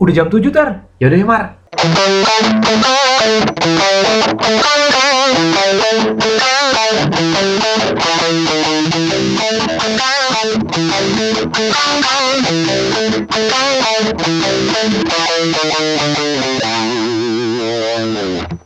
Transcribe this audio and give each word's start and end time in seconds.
Udah 0.00 0.16
jam 0.16 0.32
7 0.32 0.48
tar. 0.48 0.88
Yaudah 0.96 1.18
ya 1.20 1.26
Mar. 1.28 1.44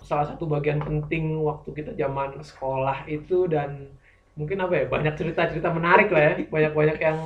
Salah 0.07 0.31
satu 0.31 0.47
bagian 0.47 0.79
penting 0.87 1.43
waktu 1.43 1.75
kita 1.75 1.99
zaman 1.99 2.39
sekolah 2.47 3.11
itu 3.11 3.51
dan 3.51 3.91
mungkin 4.39 4.63
apa 4.63 4.75
ya 4.79 4.85
banyak 4.87 5.19
cerita-cerita 5.19 5.75
menarik 5.75 6.15
lah 6.15 6.31
ya 6.31 6.47
banyak-banyak 6.47 6.99
yang 7.03 7.19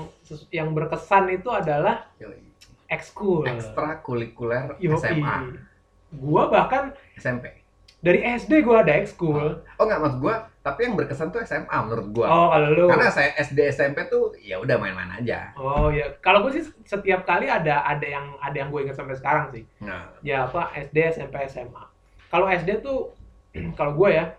yang 0.48 0.72
berkesan 0.72 1.28
itu 1.28 1.52
adalah 1.52 2.08
Yoi. 2.16 2.47
Ekskul 2.88 3.44
Ekstrakurikuler 3.44 4.76
Yoi. 4.78 4.96
SMA, 4.96 5.36
gua 6.10 6.48
bahkan 6.48 6.90
SMP. 7.14 7.52
dari 7.98 8.22
SD 8.22 8.62
gua 8.62 8.80
ada 8.80 8.94
ekskul 8.94 9.58
Oh 9.74 9.84
nggak 9.84 9.98
maksud 9.98 10.18
gua, 10.18 10.34
tapi 10.58 10.80
yang 10.82 10.94
berkesan 10.94 11.28
tuh 11.28 11.42
SMA 11.42 11.66
menurut 11.82 12.08
gua. 12.12 12.26
oh 12.26 12.46
kalau 12.48 12.68
lu 12.70 12.84
Karena 12.86 13.08
saya 13.08 13.34
SD 13.36 13.58
SMP 13.68 14.06
tuh 14.06 14.32
ya 14.38 14.56
udah 14.56 14.76
main-main 14.76 15.10
aja. 15.12 15.50
oh 15.54 15.90
ya 15.90 16.06
kalau 16.18 16.42
gue 16.42 16.54
sih 16.54 16.64
setiap 16.82 17.22
kali 17.22 17.46
ada 17.46 17.82
ada 17.82 18.06
yang 18.06 18.38
ada 18.38 18.56
yang 18.56 18.68
gue 18.68 18.80
ingat 18.82 18.94
sampai 18.94 19.14
sekarang 19.14 19.50
sih 19.50 19.66
Nah, 19.78 20.14
ya 20.20 20.44
apa 20.44 20.70
SD 20.74 20.96
SMP 21.12 21.42
SMA 21.46 21.84
kalau 22.28 22.46
SD 22.46 22.80
tuh 22.80 23.12
kalau 23.78 23.92
gue 23.94 24.14
ya 24.14 24.30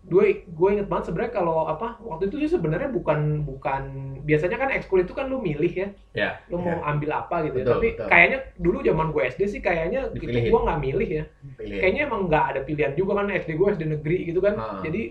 gue 0.00 0.24
gue 0.46 0.68
inget 0.70 0.86
banget 0.86 1.10
sebenarnya 1.10 1.32
kalau 1.34 1.66
apa 1.66 1.98
waktu 2.00 2.30
itu 2.30 2.40
sih 2.40 2.50
sebenarnya 2.50 2.88
bukan 2.88 3.42
bukan 3.42 3.82
biasanya 4.22 4.56
kan 4.56 4.70
ekskul 4.70 4.98
itu 4.98 5.12
kan 5.12 5.26
lu 5.26 5.36
milih 5.36 5.68
ya 5.68 5.88
ya. 6.14 6.30
lu 6.48 6.56
mau 6.56 6.80
ambil 6.82 7.18
apa 7.18 7.44
gitu 7.44 7.60
ya 7.60 7.64
Betul, 7.66 7.74
tapi 7.74 7.88
betul. 7.92 8.06
kayaknya 8.08 8.38
dulu 8.56 8.78
zaman 8.80 9.06
gue 9.10 9.22
SD 9.26 9.42
sih 9.48 9.60
kayaknya 9.60 10.08
itu 10.08 10.22
Dipilihin. 10.22 10.48
gue 10.48 10.60
nggak 10.64 10.80
milih 10.80 11.08
ya 11.10 11.24
pilih. 11.54 11.78
kayaknya 11.78 12.02
emang 12.06 12.22
nggak 12.24 12.44
ada 12.46 12.60
pilihan 12.62 12.92
juga 12.94 13.12
kan 13.16 13.26
SD 13.28 13.50
gue 13.52 13.68
SD 13.70 13.82
negeri 13.90 14.16
gitu 14.24 14.40
kan 14.40 14.54
Ah. 14.54 14.80
jadi 14.80 15.02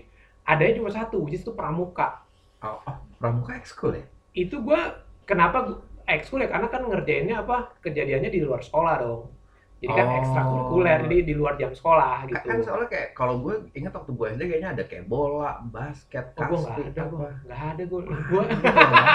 adanya 0.44 0.74
cuma 0.74 0.90
satu 0.90 1.16
which 1.20 1.34
is 1.34 1.42
itu 1.42 1.52
pramuka 1.52 2.24
Oh, 2.58 2.74
oh, 2.82 2.96
pramuka 3.16 3.54
ekskul 3.54 3.94
ya? 3.94 4.02
itu 4.34 4.58
gue 4.58 4.80
kenapa 5.22 5.78
ekskul 6.04 6.40
ya 6.40 6.48
karena 6.48 6.66
kan 6.66 6.82
ngerjainnya 6.82 7.38
apa 7.38 7.70
kejadiannya 7.78 8.28
di 8.28 8.40
luar 8.40 8.60
sekolah 8.60 8.94
dong 8.98 9.30
jadi 9.78 9.92
kan 9.92 10.06
Oh. 10.06 10.18
ekstrakurikuler 10.18 10.98
jadi 11.06 11.18
di 11.22 11.32
luar 11.32 11.54
jam 11.54 11.70
sekolah 11.70 12.14
Kan- 12.18 12.28
gitu 12.28 12.44
Kan 12.44 12.58
soalnya 12.60 12.88
kayak 12.88 13.08
kalau 13.12 13.38
gue 13.38 13.54
ingat 13.72 13.92
waktu 13.92 14.10
gue 14.10 14.26
SD 14.28 14.42
kayaknya 14.44 14.70
ada 14.72 14.84
kayak 14.84 15.04
bola, 15.06 15.62
basket, 15.64 16.34
Oh, 16.34 16.42
gue 16.44 16.58
nggak 16.58 16.74
kastik, 16.74 16.86
ada, 16.88 17.02
gue 17.04 17.14
apa. 17.16 17.28
nggak 17.44 17.60
ada 17.64 17.82
gue. 17.84 18.00
Gue 18.02 18.42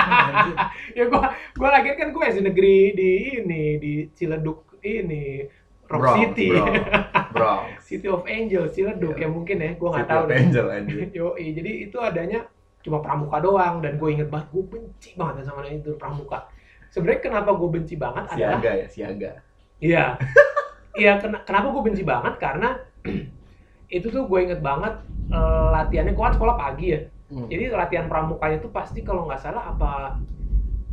ya 0.97 1.03
gue 1.06 1.22
gue 1.53 1.69
lagi 1.69 1.89
kan 1.94 2.08
gue 2.09 2.23
SD 2.25 2.39
negeri 2.41 2.78
di 2.94 3.09
ini 3.36 3.64
di 3.78 3.94
Ciledug 4.09 4.59
ini 4.80 5.44
Rock 5.84 6.00
Bronx, 6.00 6.17
City, 6.17 6.47
bro. 6.50 6.66
Bronx. 7.36 7.67
City 7.84 8.08
of 8.08 8.23
Angel 8.25 8.64
Ciledug 8.66 9.14
Iya. 9.14 9.22
ya 9.22 9.30
mungkin 9.30 9.58
ya 9.58 9.72
gue 9.73 9.89
nggak 9.89 10.00
City 10.00 10.11
tahu 10.11 10.23
of 10.23 10.30
deh. 10.30 10.38
Angel 10.39 10.66
anjir. 10.69 11.00
Yo, 11.17 11.28
jadi 11.36 11.72
itu 11.84 11.97
adanya 12.00 12.39
cuma 12.80 13.00
pramuka 13.00 13.39
doang 13.39 13.80
dan 13.80 13.95
gue 13.95 14.09
inget 14.09 14.28
banget 14.28 14.47
gue 14.50 14.64
benci 14.66 15.11
banget 15.14 15.44
sama 15.44 15.64
itu 15.66 15.91
pramuka. 15.94 16.47
Sebenarnya 16.88 17.19
kenapa 17.22 17.52
gue 17.52 17.69
benci 17.69 17.95
banget 17.95 18.23
adalah 18.30 18.59
Siaga 18.59 18.72
ya, 18.73 18.88
siaga. 18.88 19.31
Iya. 19.78 20.06
Iya, 20.94 21.17
ken- 21.17 21.44
kenapa 21.44 21.73
gue 21.73 21.83
benci 21.83 22.03
banget? 22.05 22.38
Karena 22.38 22.77
itu 23.97 24.08
tuh 24.09 24.25
gue 24.25 24.39
inget 24.41 24.61
banget 24.61 24.94
eh, 25.30 25.67
latihannya, 25.73 26.13
gue 26.13 26.23
kan 26.23 26.35
sekolah 26.35 26.55
pagi 26.55 26.88
ya. 26.94 27.00
Hmm. 27.33 27.50
Jadi 27.50 27.63
latihan 27.73 28.05
pramukanya 28.05 28.61
tuh 28.61 28.69
pasti 28.69 29.02
kalau 29.02 29.25
nggak 29.25 29.41
salah 29.41 29.73
apa 29.73 29.91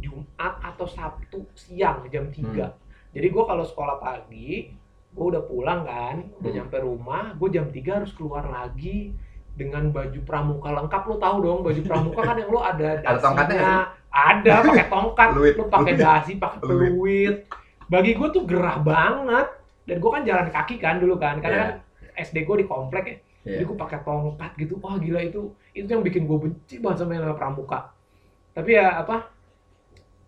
Jumat 0.00 0.54
atau 0.64 0.88
Sabtu 0.88 1.44
siang 1.52 2.08
jam 2.08 2.32
3. 2.32 2.40
Hmm. 2.40 2.72
Jadi 3.12 3.26
gue 3.28 3.44
kalau 3.44 3.64
sekolah 3.66 4.00
pagi, 4.00 4.72
gue 5.10 5.24
udah 5.26 5.42
pulang 5.44 5.84
kan, 5.84 6.16
udah 6.40 6.48
Hmm. 6.48 6.58
nyampe 6.64 6.76
rumah, 6.80 7.36
gue 7.36 7.48
jam 7.50 7.68
3 7.68 8.00
harus 8.00 8.12
keluar 8.14 8.48
lagi 8.48 9.12
dengan 9.50 9.92
baju 9.92 10.20
pramuka 10.24 10.72
lengkap 10.72 11.02
lo 11.04 11.16
tahu 11.20 11.36
dong 11.44 11.60
baju 11.60 11.80
pramuka 11.84 12.20
kan 12.22 12.38
yang 12.38 12.48
lo 12.48 12.64
ada 12.64 12.96
dasinya 13.04 13.92
ada 14.08 14.52
pakai 14.64 14.88
tongkat 14.88 15.28
lo 15.58 15.64
pakai 15.68 15.94
dasi 15.98 16.32
pakai 16.40 16.58
peluit 16.64 17.44
bagi 17.84 18.16
gue 18.16 18.28
tuh 18.30 18.48
gerah 18.48 18.80
banget 18.80 19.59
dan 19.90 19.96
gue 19.98 20.10
kan 20.10 20.22
jalan 20.22 20.46
kaki 20.48 20.78
kan 20.78 20.96
dulu 20.96 21.18
kan 21.18 21.42
karena 21.42 21.58
Iya. 21.58 21.66
kan 21.66 21.74
SD 22.22 22.46
gue 22.46 22.56
di 22.62 22.66
komplek 22.66 23.04
ya 23.04 23.16
Iya. 23.40 23.56
jadi 23.58 23.64
gue 23.66 23.76
pakai 23.76 23.98
tongkat 24.00 24.50
gitu 24.54 24.78
wah 24.78 24.94
gila 24.96 25.20
itu 25.20 25.40
itu 25.72 25.84
yang 25.84 26.00
bikin 26.00 26.24
gue 26.24 26.38
benci 26.38 26.78
banget 26.78 27.02
sama 27.02 27.18
yang 27.18 27.34
pramuka 27.34 27.90
tapi 28.52 28.76
ya 28.76 29.02
apa 29.02 29.26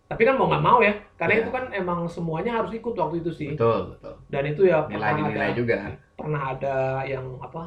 tapi 0.09 0.23
kan 0.23 0.37
mau 0.37 0.45
nggak 0.45 0.65
mau 0.65 0.79
ya 0.81 0.93
karena 1.17 1.35
Iya. 1.37 1.43
itu 1.43 1.51
kan 1.51 1.65
emang 1.73 2.01
semuanya 2.05 2.59
harus 2.59 2.73
ikut 2.73 2.93
waktu 2.93 3.21
itu 3.21 3.31
sih 3.31 3.51
Betul, 3.55 3.97
betul. 3.97 4.15
dan 4.29 4.43
itu 4.45 4.63
ya 4.65 4.85
Nilai 4.85 4.91
pernah 4.91 5.11
dinilai 5.15 5.47
ada 5.47 5.57
juga. 5.57 5.77
pernah 6.13 6.43
ada 6.51 6.77
yang 7.05 7.27
apa 7.39 7.63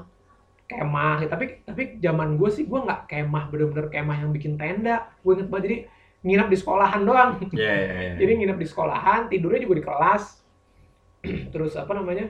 kemah 0.65 1.21
tapi 1.25 1.61
tapi 1.61 1.97
zaman 1.99 2.37
gue 2.37 2.49
sih 2.49 2.65
gue 2.65 2.79
nggak 2.79 3.05
kemah 3.05 3.49
bener-bener 3.49 3.85
kemah 3.87 4.17
yang 4.17 4.33
bikin 4.33 4.57
tenda 4.57 5.09
gue 5.21 5.31
inget 5.33 5.47
banget 5.47 5.63
jadi 5.63 5.77
nginep 6.25 6.47
di 6.49 6.57
sekolahan 6.57 7.01
doang 7.05 7.31
Iya, 7.53 7.73
iya, 7.75 7.93
iya. 7.93 8.13
jadi 8.21 8.31
nginep 8.35 8.57
di 8.57 8.67
sekolahan 8.67 9.29
tidurnya 9.29 9.61
juga 9.61 9.75
di 9.77 9.85
kelas 9.85 10.23
terus 11.53 11.73
apa 11.75 11.91
namanya? 11.93 12.29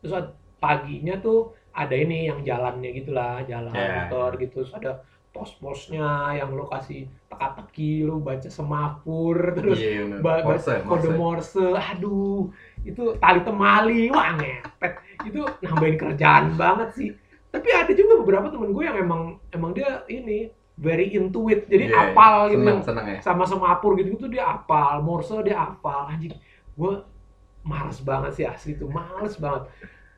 Terus 0.00 0.12
paginya 0.58 1.18
tuh 1.18 1.52
ada 1.72 1.94
ini 1.96 2.28
yang 2.28 2.44
jalannya 2.44 2.90
gitulah 2.92 3.42
jalan 3.44 3.72
Ya. 3.72 4.06
motor 4.06 4.36
gitu. 4.38 4.62
Terus 4.62 4.72
ada 4.74 4.92
pos-posnya 5.32 6.36
yang 6.36 6.52
lo 6.52 6.68
kasih 6.68 7.08
teka-teki 7.26 8.04
lo 8.04 8.20
baca 8.20 8.52
semapur 8.52 9.56
terus 9.56 9.80
Iya, 9.80 10.04
bener. 10.04 10.18
ba- 10.20 10.44
ba- 10.44 10.52
Morse, 10.52 10.74
kode 10.84 11.08
Morse. 11.16 11.66
aduh 11.72 12.52
itu 12.84 13.16
tali 13.16 13.40
temali. 13.40 14.12
Wah 14.12 14.36
ngepet. 14.36 14.92
Itu 15.24 15.40
nambahin 15.64 15.96
kerjaan 15.96 16.52
banget 16.54 16.88
sih. 16.92 17.08
Tapi 17.48 17.68
ada 17.72 17.92
juga 17.92 18.20
beberapa 18.20 18.52
temen 18.52 18.72
gue 18.72 18.84
yang 18.84 18.96
emang 19.00 19.22
emang 19.48 19.72
dia 19.72 20.04
ini 20.08 20.52
very 20.76 21.16
into 21.16 21.48
it. 21.48 21.64
Jadi 21.64 21.88
Iya, 21.88 22.12
apal 22.12 22.52
gitu. 22.52 22.60
Seneng, 22.60 22.78
seneng 22.84 23.06
ya. 23.08 23.18
sama 23.24 23.44
semapur 23.48 23.96
gitu 23.96 24.12
gitu 24.12 24.28
dia 24.28 24.44
apal. 24.52 25.00
Morse 25.00 25.32
dia 25.40 25.56
apal. 25.56 26.12
Anjing 26.12 26.36
gue 26.76 26.92
males 27.62 27.98
banget 28.02 28.32
sih 28.34 28.44
asli 28.44 28.74
tuh 28.74 28.90
males 28.90 29.34
banget 29.38 29.70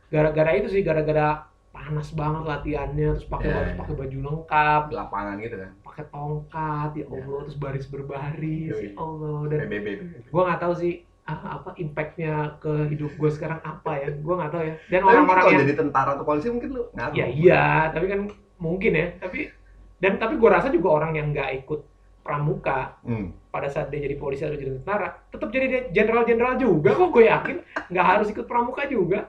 gara-gara 0.08 0.50
itu 0.56 0.68
sih 0.70 0.80
gara-gara 0.80 1.44
panas 1.68 2.14
banget 2.14 2.42
latihannya 2.46 3.08
terus 3.18 3.26
pakai 3.26 3.48
Iya, 3.50 3.56
harus 3.58 3.72
iya. 3.74 3.78
pakai 3.82 3.94
baju 3.98 4.18
lengkap 4.22 4.82
lapangan 4.94 5.34
gitu 5.42 5.56
kan. 5.58 5.70
pakai 5.82 6.04
tongkat 6.08 6.90
ya 6.94 7.04
Allah 7.10 7.38
terus 7.44 7.56
baris 7.58 7.86
berbaris 7.90 8.76
ya. 8.78 8.90
Allah 8.94 9.38
dan 9.50 9.58
gue 10.06 10.42
nggak 10.46 10.60
tahu 10.62 10.74
sih 10.78 10.92
ah, 11.26 11.58
apa 11.58 11.74
impactnya 11.76 12.34
ke 12.62 12.72
hidup 12.94 13.12
gue 13.18 13.30
sekarang 13.30 13.58
apa 13.60 13.90
ya 13.98 14.08
gue 14.14 14.34
nggak 14.38 14.52
tahu 14.54 14.62
ya 14.62 14.74
dan 14.88 15.00
orang-orang 15.02 15.42
kalau 15.42 15.52
yang 15.52 15.62
jadi 15.66 15.74
tentara 15.76 16.10
atau 16.14 16.24
polisi 16.24 16.46
mungkin 16.48 16.70
lu 16.72 16.82
ngaruh. 16.94 17.14
ya 17.14 17.26
iya 17.26 17.64
tapi 17.90 18.06
kan 18.06 18.20
mungkin 18.56 18.92
ya 18.94 19.06
tapi 19.18 19.50
dan 19.98 20.12
tapi 20.16 20.34
gue 20.38 20.50
rasa 20.50 20.70
juga 20.70 20.88
orang 20.94 21.18
yang 21.18 21.26
nggak 21.34 21.66
ikut 21.66 21.80
pramuka 22.24 22.96
Hmm. 23.04 23.36
pada 23.52 23.68
saat 23.68 23.92
dia 23.92 24.00
jadi 24.00 24.16
polisi 24.16 24.42
atau 24.42 24.56
jadi 24.56 24.80
tentara 24.80 25.12
tetap 25.28 25.52
jadi 25.52 25.92
jenderal-jenderal 25.92 26.56
juga. 26.56 26.90
Kok 26.90 27.10
gue 27.12 27.24
yakin 27.28 27.56
nggak 27.92 28.06
harus 28.08 28.26
ikut 28.26 28.48
pramuka 28.48 28.88
juga? 28.88 29.28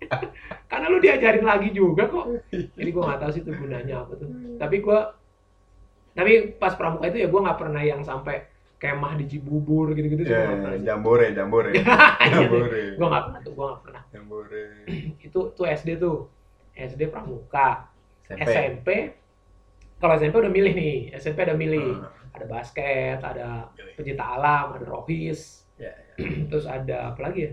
Karena 0.72 0.86
lu 0.88 0.98
diajarin 0.98 1.44
lagi 1.44 1.68
juga 1.70 2.08
kok. 2.08 2.26
Jadi 2.80 2.88
gue 2.88 3.02
nggak 3.02 3.20
tahu 3.20 3.30
sih 3.30 3.40
itu 3.40 3.52
gunanya 3.52 4.02
apa 4.02 4.12
tuh. 4.16 4.28
Tapi 4.56 4.76
gue 4.80 4.98
tapi 6.12 6.32
pas 6.56 6.72
pramuka 6.72 7.04
itu 7.06 7.20
ya 7.20 7.28
gue 7.28 7.40
nggak 7.40 7.58
pernah 7.58 7.80
yang 7.80 8.00
sampai 8.00 8.48
kemah 8.76 9.14
di 9.14 9.24
Cibubur 9.26 9.92
gitu-gitu 9.92 10.26
sih 10.26 10.32
Ya, 10.32 10.48
pernah 10.50 10.80
jambore, 10.80 11.30
jambore. 11.30 11.70
Iya, 11.76 11.84
jambore. 12.26 12.96
gue 12.96 13.06
nggak 13.06 13.24
pernah 13.28 13.40
tuh 13.40 13.52
gue 13.52 13.64
nggak 13.68 13.82
pernah. 13.84 14.02
Jambore. 14.10 14.64
itu 15.28 15.40
tuh 15.52 15.64
SD 15.64 15.88
tuh. 15.96 16.26
SD 16.72 17.12
pramuka. 17.12 17.92
SMP. 18.26 18.48
SMP 18.48 18.88
kalau 19.96 20.16
SMP 20.16 20.34
udah 20.40 20.50
milih 20.50 20.72
nih. 20.72 20.96
SMP 21.14 21.44
udah 21.44 21.54
milih. 21.54 21.86
Hmm. 21.94 22.10
Ada 22.32 22.46
basket 22.48 23.18
ada 23.20 23.68
pencinta 23.96 24.24
alam 24.24 24.76
ada 24.76 24.84
rohis. 24.88 25.68
Ya, 25.76 25.92
terus 26.50 26.64
ada 26.68 27.12
apa 27.12 27.20
lagi 27.28 27.40
ya? 27.48 27.52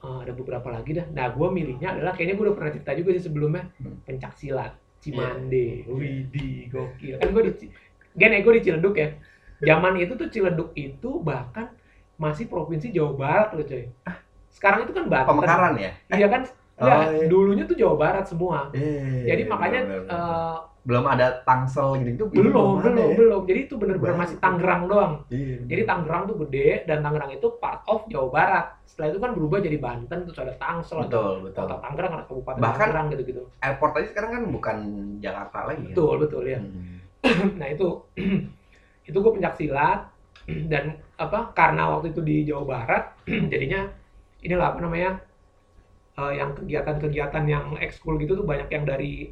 Eh, 0.00 0.18
ada 0.24 0.32
beberapa 0.32 0.68
lagi 0.72 0.96
dah. 0.96 1.06
Nah 1.12 1.28
gue 1.28 1.48
milihnya 1.52 1.92
adalah 1.92 2.16
kayaknya 2.16 2.40
gue 2.40 2.44
udah 2.48 2.56
pernah 2.56 2.72
cerita 2.72 2.92
juga 2.96 3.10
sih 3.16 3.24
sebelumnya. 3.28 3.68
Hmm. 3.80 4.00
pencak 4.08 4.32
silat 4.36 4.72
Cimande. 5.00 5.84
Widih 5.88 6.68
gokil. 6.72 7.16
Kan 7.20 7.28
gue 7.32 7.42
di 7.48 7.68
Gen 8.16 8.32
gue 8.42 8.52
di 8.60 8.62
Ciledug 8.64 8.96
ya. 8.96 9.08
Zaman 9.60 10.00
itu 10.00 10.16
tuh 10.16 10.28
Ciledug 10.32 10.72
itu 10.76 11.20
bahkan 11.20 11.72
masih 12.20 12.48
provinsi 12.48 12.92
Jawa 12.92 13.12
Barat 13.16 13.48
loh 13.56 13.64
coy. 13.64 13.88
Sekarang 14.52 14.84
itu 14.84 14.92
kan 14.92 15.04
Banten. 15.08 15.36
Pemekaran 15.36 15.72
ya? 15.80 15.92
iya 16.12 16.26
kan? 16.28 16.42
Oh, 16.80 16.88
Ya, 16.88 16.96
iya. 17.12 17.28
dulunya 17.28 17.64
tuh 17.68 17.76
Jawa 17.76 17.96
Barat 17.96 18.24
semua. 18.24 18.72
Iya, 18.72 19.36
jadi 19.36 19.42
iya, 19.44 19.52
makanya 19.52 19.80
benar, 19.84 20.00
benar, 20.00 20.08
benar. 20.08 20.56
Belum 20.80 21.04
ada 21.04 21.44
Tangsel 21.44 22.00
gitu 22.00 22.24
belum 22.26 22.80
ada 22.80 22.88
belum 22.88 22.96
ya? 22.96 23.16
belum 23.16 23.40
jadi 23.44 23.60
itu 23.62 23.74
bener-bener 23.76 24.16
masih 24.16 24.36
Tangerang 24.38 24.88
doang 24.88 25.12
Iya. 25.28 25.60
Jadi 25.68 25.82
Tangerang 25.84 26.22
tuh 26.24 26.36
gede 26.42 26.68
dan 26.84 26.98
Tangerang 27.00 27.30
itu 27.30 27.46
part 27.54 27.84
of 27.84 28.08
Jawa 28.08 28.28
Barat. 28.30 28.66
Setelah 28.82 29.08
itu 29.08 29.18
kan 29.18 29.30
berubah 29.30 29.58
jadi 29.60 29.76
Banten 29.76 30.18
terus 30.24 30.38
ada 30.38 30.56
Tangsel, 30.56 30.98
ada 30.98 31.06
betul, 31.06 31.34
betul. 31.44 31.62
kota 31.62 31.76
Tangerang, 31.78 32.12
ada 32.12 32.24
kabupaten 32.24 32.58
Bahkan- 32.58 32.80
Tangerang 32.80 33.06
gitu-gitu. 33.12 33.42
Airport 33.60 33.92
aja 33.94 34.06
sekarang 34.08 34.30
kan 34.32 34.42
bukan 34.48 34.76
Jakarta 35.18 35.58
lagi. 35.64 35.84
Betul 35.86 36.14
betul 36.18 36.42
ya. 36.44 36.58
Hmm. 36.58 36.96
Nah 37.60 37.68
itu 37.68 37.88
itu 39.08 39.16
gue 39.16 39.32
pencak 39.32 39.54
silat. 39.54 40.00
dan 40.72 40.96
apa 41.14 41.52
karena 41.52 41.92
waktu 41.92 42.10
itu 42.10 42.20
di 42.20 42.36
Jawa 42.42 42.64
Barat 42.66 43.04
jadinya 43.28 43.84
inilah 44.40 44.72
apa 44.72 44.80
namanya 44.80 45.20
eh, 46.16 46.32
yang 46.34 46.56
kegiatan-kegiatan 46.56 47.44
yang 47.44 47.76
ekskul 47.76 48.16
gitu 48.16 48.34
tuh 48.34 48.46
banyak 48.48 48.66
yang 48.66 48.82
dari 48.82 49.30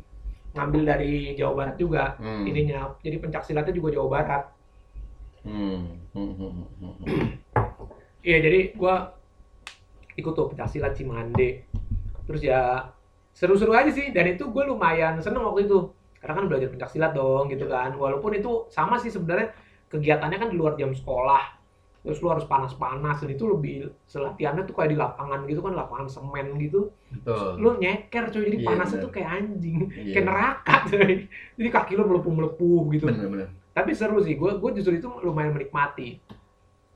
ngambil 0.57 0.83
dari 0.85 1.35
Jawa 1.37 1.53
Barat 1.55 1.77
juga 1.77 2.17
Hmm. 2.17 2.45
ininya. 2.47 2.95
Jadi 3.05 3.17
pencak 3.21 3.43
silatnya 3.45 3.75
juga 3.75 3.95
Jawa 3.97 4.09
Barat. 4.09 4.45
Hmm. 5.45 5.97
Hmm, 6.13 6.33
hmm, 6.35 6.53
hmm, 6.83 6.95
iya 8.27 8.43
jadi 8.43 8.75
gua 8.75 9.15
ikut 10.19 10.33
tuh 10.35 10.51
pencak 10.51 10.69
silat 10.69 10.93
Cimande. 10.99 11.69
Terus 12.27 12.43
ya 12.43 12.91
seru-seru 13.33 13.71
aja 13.73 13.89
sih. 13.95 14.11
Dan 14.11 14.35
itu 14.35 14.51
gue 14.51 14.65
lumayan 14.67 15.23
seneng 15.23 15.47
waktu 15.47 15.71
itu. 15.71 15.95
Karena 16.19 16.43
kan 16.43 16.45
belajar 16.51 16.69
pencak 16.75 16.91
silat 16.91 17.15
dong 17.15 17.47
gitu 17.49 17.71
kan. 17.71 17.95
Walaupun 17.95 18.35
itu 18.35 18.67
sama 18.69 18.99
sih 18.99 19.09
sebenarnya. 19.15 19.55
Kegiatannya 19.89 20.37
kan 20.37 20.49
di 20.53 20.57
luar 20.59 20.77
jam 20.77 20.93
sekolah 20.93 21.58
terus 21.99 22.19
lu 22.19 22.29
harus 22.29 22.45
panas-panas 22.45 23.19
dan 23.19 23.29
itu 23.29 23.45
lebih 23.45 23.75
selatihannya 24.05 24.65
tuh 24.65 24.73
kayak 24.73 24.91
di 24.91 24.99
lapangan 24.99 25.45
gitu 25.45 25.61
kan 25.61 25.75
lapangan 25.75 26.07
semen 26.07 26.57
gitu 26.57 26.95
Betul. 27.11 27.59
lu 27.59 27.71
nyeker 27.77 28.31
coy 28.31 28.43
jadi 28.45 28.59
Iya, 28.59 28.67
panasnya 28.67 28.97
bener. 28.97 29.05
tuh 29.05 29.13
kayak 29.13 29.29
anjing 29.35 29.79
Iya. 29.91 30.13
kayak 30.15 30.25
neraka 30.25 30.75
coy 30.87 31.13
jadi 31.55 31.69
kaki 31.69 31.93
lu 31.95 32.05
melepuh-melepuh 32.07 32.81
gitu 32.93 33.05
Bener-bener. 33.05 33.49
tapi 33.71 33.91
seru 33.93 34.19
sih 34.19 34.35
gue 34.35 34.51
gue 34.57 34.71
justru 34.75 34.95
itu 34.95 35.09
lumayan 35.21 35.53
menikmati 35.53 36.23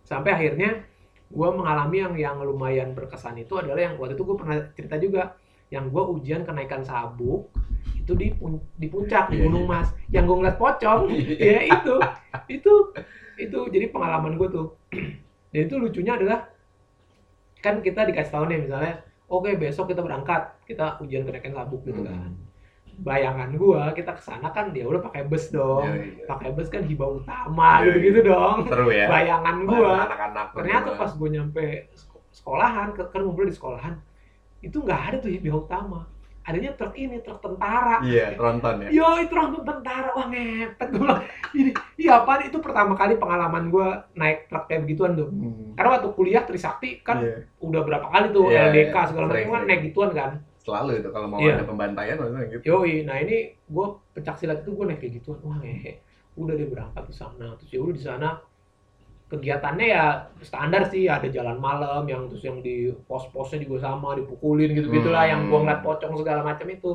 sampai 0.02 0.30
akhirnya 0.32 0.86
gue 1.26 1.48
mengalami 1.50 1.96
yang 1.98 2.14
yang 2.14 2.36
lumayan 2.38 2.92
berkesan 2.92 3.36
itu 3.36 3.56
adalah 3.56 3.80
yang 3.80 3.94
waktu 3.96 4.14
itu 4.14 4.22
gue 4.22 4.36
pernah 4.36 4.56
cerita 4.72 4.96
juga 4.96 5.22
yang 5.68 5.88
gue 5.88 6.02
ujian 6.10 6.42
kenaikan 6.42 6.84
sabuk 6.84 7.48
itu 7.96 8.12
di 8.12 8.28
di 8.76 8.86
puncak 8.86 9.28
di 9.28 9.40
Iya, 9.40 9.44
Gunung 9.46 9.64
iya. 9.64 9.72
Mas 9.72 9.88
yang 10.08 10.24
gue 10.24 10.36
ngeliat 10.36 10.56
pocong 10.56 11.08
ya 11.42 11.60
itu 11.64 11.94
itu 12.48 12.72
itu 13.42 13.58
jadi 13.68 13.86
pengalaman 13.88 14.34
gue 14.34 14.48
tuh 14.48 14.66
dan 15.52 15.60
itu 15.62 15.74
lucunya 15.76 16.14
adalah 16.14 16.48
kan 17.58 17.78
kita 17.78 18.06
dikasih 18.08 18.32
tahu 18.32 18.44
nih 18.50 18.58
misalnya 18.60 18.94
oke 19.26 19.50
besok 19.54 19.88
kita 19.88 20.02
berangkat 20.02 20.42
kita 20.64 20.98
ujian 20.98 21.22
kenaikan 21.22 21.54
sabuk 21.54 21.82
gitu 21.84 22.02
kan 22.02 22.32
Hmm. 22.92 23.08
bayangan 23.08 23.56
gua 23.56 23.88
kita 23.96 24.12
ke 24.12 24.20
sana 24.20 24.52
kan 24.52 24.68
dia 24.68 24.84
udah 24.84 25.00
pakai 25.00 25.24
bus 25.24 25.48
dong 25.48 25.80
Iya, 25.88 26.12
iya. 26.12 26.24
pakai 26.28 26.52
bus 26.52 26.68
kan 26.68 26.84
hibah 26.84 27.08
utama 27.08 27.80
Iya, 27.80 27.88
gitu-gitu 27.88 28.20
dong 28.28 28.68
Seru 28.68 28.92
ya. 28.92 29.08
bayangan 29.08 29.56
Bareng 29.64 29.70
gua 29.72 29.92
Anak-anak. 30.04 30.46
ternyata 30.52 30.88
pas 31.00 31.10
gua 31.16 31.28
nyampe 31.32 31.64
sek- 31.96 32.24
sekolahan 32.36 32.92
kan 32.92 33.20
ngumpul 33.24 33.48
di 33.48 33.54
sekolahan 33.56 33.96
itu 34.60 34.76
nggak 34.76 35.00
ada 35.08 35.16
tuh 35.24 35.32
hibah 35.32 35.56
utama 35.56 36.00
adanya 36.42 36.74
truk 36.74 36.94
ini 36.94 37.22
truk 37.22 37.38
tentara 37.38 38.02
Iya, 38.02 38.34
tronton 38.34 38.82
ya. 38.82 38.88
yo 38.90 39.08
itu 39.18 39.30
truk 39.30 39.62
tentara 39.62 40.10
wah 40.10 40.26
ngepet 40.26 40.88
gua 40.90 41.00
bilang 41.00 41.20
ini 41.52 41.70
iya 41.94 42.12
apa 42.18 42.42
itu 42.42 42.58
pertama 42.58 42.92
kali 42.92 43.14
pengalaman 43.14 43.68
gua 43.68 44.10
naik 44.12 44.46
truk 44.46 44.66
kayak 44.66 44.82
begituan 44.82 45.14
tuh 45.14 45.30
Hmm. 45.30 45.72
karena 45.72 45.90
waktu 45.96 46.08
kuliah 46.12 46.42
Trisakti 46.42 47.00
kan 47.00 47.22
Iya. 47.22 47.46
udah 47.58 47.80
berapa 47.82 48.06
kali 48.08 48.26
tuh 48.30 48.50
Iya, 48.50 48.68
LDK 48.68 48.90
iya. 48.92 49.02
segala 49.06 49.24
macam 49.26 49.50
kan 49.50 49.62
naik 49.64 49.82
gituan 49.86 50.10
kan 50.10 50.32
Selalu 50.58 50.90
itu 50.98 51.10
kalau 51.10 51.26
mau 51.26 51.38
Iya. 51.38 51.58
ada 51.58 51.64
pembantaian 51.64 52.14
maksudnya 52.14 52.46
gitu. 52.48 52.62
Yoi, 52.64 53.02
nah 53.02 53.18
ini 53.18 53.36
gue 53.58 53.86
pencak 54.10 54.38
silat 54.38 54.62
itu 54.62 54.70
gue 54.70 54.86
naik 54.86 54.98
kayak 54.98 55.18
gituan, 55.18 55.42
wah 55.42 55.58
ngehe, 55.58 55.98
udah 56.38 56.54
dia 56.54 56.70
berangkat 56.70 57.02
ke 57.02 57.10
sana, 57.12 57.58
terus 57.58 57.70
ya 57.70 57.82
udah 57.82 57.90
di 57.92 57.98
sana 58.00 58.28
kegiatannya 59.32 59.86
ya 59.96 60.04
standar 60.44 60.82
sih, 60.92 61.08
ada 61.08 61.26
jalan 61.36 61.56
malam 61.56 62.02
yang 62.12 62.22
terus 62.28 62.44
yang 62.44 62.58
di 62.66 62.92
pos-posnya 63.08 63.58
juga 63.64 63.76
sama, 63.88 64.08
dipukulin 64.20 64.70
gitu 64.76 64.88
gitulah, 64.92 65.24
Hmm. 65.24 65.32
yang 65.32 65.40
gua 65.50 65.58
ngeliat 65.64 65.80
pocong 65.86 66.14
segala 66.20 66.40
macam 66.44 66.66
itu, 66.68 66.90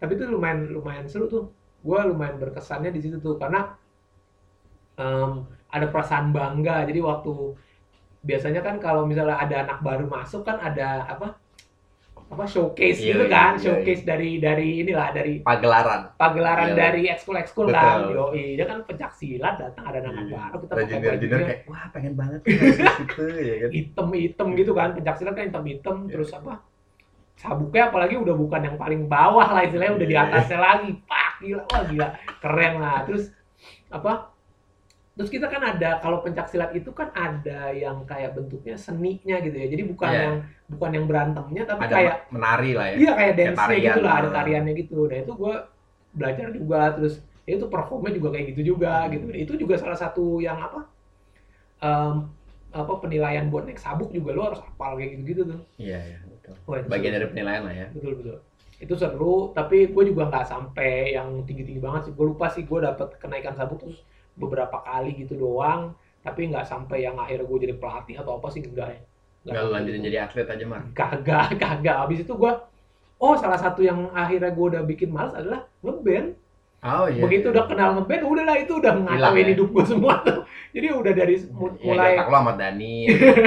tapi 0.00 0.10
itu 0.16 0.24
lumayan 0.30 0.70
lumayan 0.76 1.06
seru 1.10 1.26
tuh, 1.34 1.44
gue 1.86 1.98
lumayan 2.10 2.36
berkesannya 2.42 2.90
di 2.94 3.00
situ 3.04 3.16
tuh 3.18 3.34
karena 3.42 3.60
em, 5.00 5.30
ada 5.70 5.86
perasaan 5.92 6.30
bangga, 6.36 6.86
jadi 6.88 7.00
waktu 7.02 7.30
biasanya 8.20 8.60
kan 8.66 8.76
kalau 8.84 9.02
misalnya 9.08 9.36
ada 9.40 9.64
anak 9.64 9.78
baru 9.80 10.04
masuk 10.04 10.42
kan 10.44 10.60
ada 10.60 11.08
apa 11.08 11.26
apa 12.30 12.46
showcase 12.46 13.02
Iya, 13.02 13.06
gitu 13.10 13.24
iya, 13.26 13.28
kan, 13.28 13.50
iya, 13.52 13.60
showcase 13.60 14.02
dari 14.02 14.38
dari 14.38 14.68
inilah 14.80 15.10
dari 15.10 15.42
Pagelaran. 15.42 16.14
pagelaran 16.14 16.68
Iya. 16.70 16.78
dari 16.78 17.02
ekskul-ekskul 17.10 17.66
kan. 17.68 18.06
Betul. 18.06 18.14
Yoi, 18.30 18.54
dia 18.54 18.64
kan 18.64 18.78
pencak 18.86 19.10
silat 19.12 19.58
datang 19.58 19.84
ada 19.84 19.98
anak 20.00 20.24
Iya. 20.24 20.38
baru 20.38 20.56
kita 20.56 20.72
pakai 20.72 20.98
bajunya 21.02 21.38
kayak 21.42 21.60
wah 21.66 21.84
pengen 21.90 22.14
banget 22.14 22.40
gitu 22.46 22.54
ya 23.50 23.54
kan. 23.58 23.70
hitam-hitam 23.74 24.46
gitu 24.54 24.72
kan. 24.72 24.88
Pencak 24.94 25.14
silat 25.16 25.34
kan 25.34 25.44
hitam-hitam 25.44 25.96
Iya. 26.00 26.12
terus 26.14 26.30
apa? 26.30 26.62
Sabuknya 27.34 27.88
apalagi 27.88 28.14
udah 28.14 28.34
bukan 28.36 28.60
yang 28.62 28.76
paling 28.76 29.02
bawah 29.04 29.48
lah 29.48 29.66
istilahnya 29.66 29.98
udah 29.98 30.06
di 30.06 30.14
Iya. 30.14 30.22
atasnya 30.24 30.58
lagi. 30.60 30.90
Pak, 31.02 31.30
gila. 31.40 31.62
Wah, 31.66 31.82
gila. 31.84 32.08
Keren 32.38 32.74
lah. 32.78 32.98
Terus 33.02 33.24
apa? 33.88 34.29
Terus 35.18 35.28
kita 35.28 35.46
kan 35.52 35.62
ada 35.76 36.00
kalau 36.00 36.24
pencak 36.24 36.48
silat 36.48 36.72
itu 36.72 36.90
kan 36.96 37.12
ada 37.12 37.74
yang 37.76 38.06
kayak 38.08 38.32
bentuknya 38.38 38.76
seninya 38.78 39.36
gitu 39.42 39.56
ya. 39.56 39.66
Jadi 39.68 39.82
bukan 39.84 40.08
Iya. 40.08 40.20
yang 40.24 40.34
bukan 40.70 40.90
yang 40.96 41.04
berantemnya 41.10 41.62
tapi 41.68 41.82
Ada 41.84 41.94
kayak 41.98 42.16
menari 42.32 42.70
lah 42.72 42.86
ya. 42.88 42.96
Iya 42.96 43.12
kayak 43.12 43.16
Kayak 43.18 43.36
dance-nya 43.36 43.66
tarian. 43.68 43.84
gitu 43.92 44.00
lah, 44.06 44.14
ada 44.16 44.28
tariannya 44.32 44.72
gitu. 44.80 44.98
Nah 45.10 45.18
itu 45.20 45.32
gue 45.36 45.54
belajar 46.10 46.46
juga, 46.50 46.80
terus 46.96 47.14
ya 47.44 47.52
itu 47.58 47.66
performnya 47.68 48.12
juga 48.16 48.28
kayak 48.32 48.46
gitu 48.54 48.62
juga 48.76 48.92
Hmm. 49.04 49.10
gitu. 49.12 49.24
Itu 49.34 49.52
juga 49.58 49.74
salah 49.76 49.98
satu 49.98 50.40
yang 50.40 50.56
apa? 50.58 50.80
em, 51.80 52.14
apa 52.70 52.92
penilaian 53.02 53.50
buat 53.50 53.66
naik 53.66 53.80
sabuk 53.80 54.14
juga 54.14 54.30
lo 54.36 54.42
harus 54.52 54.60
hafal 54.62 54.94
kayak 54.94 55.10
gitu-gitu 55.18 55.42
tuh. 55.48 55.60
Iya, 55.76 55.98
iya, 56.06 56.18
betul. 56.28 56.54
Wah, 56.68 56.78
Bagian 56.86 57.12
seru. 57.12 57.16
dari 57.18 57.26
penilaian 57.32 57.62
lah 57.66 57.74
ya. 57.74 57.86
betul 57.90 58.12
betul. 58.20 58.36
Itu 58.80 58.94
seru, 58.96 59.34
tapi 59.52 59.90
gue 59.90 60.04
juga 60.08 60.28
nggak 60.30 60.46
sampai 60.46 61.12
yang 61.12 61.42
tinggi-tinggi 61.44 61.80
banget 61.80 62.00
sih. 62.08 62.12
Gue 62.12 62.26
lupa 62.30 62.46
sih 62.48 62.62
gue 62.64 62.78
dapet 62.80 63.16
kenaikan 63.18 63.56
sabuk 63.56 63.80
terus 63.80 64.00
beberapa 64.40 64.80
kali 64.80 65.12
gitu 65.18 65.36
doang, 65.36 65.92
tapi 66.20 66.48
nggak 66.48 66.64
sampai 66.64 67.04
yang 67.04 67.14
akhirnya 67.14 67.44
gue 67.44 67.58
jadi 67.60 67.74
pelatih 67.76 68.16
atau 68.16 68.36
apa 68.36 68.48
sih 68.48 68.60
enggak 68.60 68.88
ya. 68.88 69.00
Lu 69.40 69.48
sampai 69.52 69.72
lanjutin 69.72 70.00
gitu. 70.00 70.06
jadi 70.06 70.16
atlet 70.22 70.48
aja, 70.48 70.64
Mar. 70.64 70.82
kagak 70.92 71.46
kagak 71.62 71.96
habis 71.98 72.20
itu 72.20 72.32
gua 72.32 72.64
oh 73.16 73.32
salah 73.34 73.56
satu 73.56 73.80
yang 73.80 74.08
akhirnya 74.10 74.48
gua 74.50 74.66
udah 74.70 74.82
bikin 74.82 75.08
males 75.08 75.32
adalah 75.32 75.68
ngeband 75.80 76.36
Oh 76.80 77.04
iya. 77.04 77.20
begitu 77.20 77.48
udah 77.48 77.64
kenal 77.64 77.92
ngeband 77.92 78.24
udahlah 78.24 78.56
itu 78.56 78.72
udah 78.74 78.92
ngacauin 78.96 79.44
ya? 79.44 79.52
hidup 79.52 79.68
gua 79.68 79.84
semua 79.84 80.14
tuh 80.20 80.40
jadi 80.74 80.86
udah 80.90 81.12
dari 81.12 81.36
mu- 81.46 81.72
Ya, 81.74 81.84
mulai 81.86 82.16
otak 82.16 82.26
lo 82.26 82.36
sama 82.40 82.52
Dani, 82.54 82.94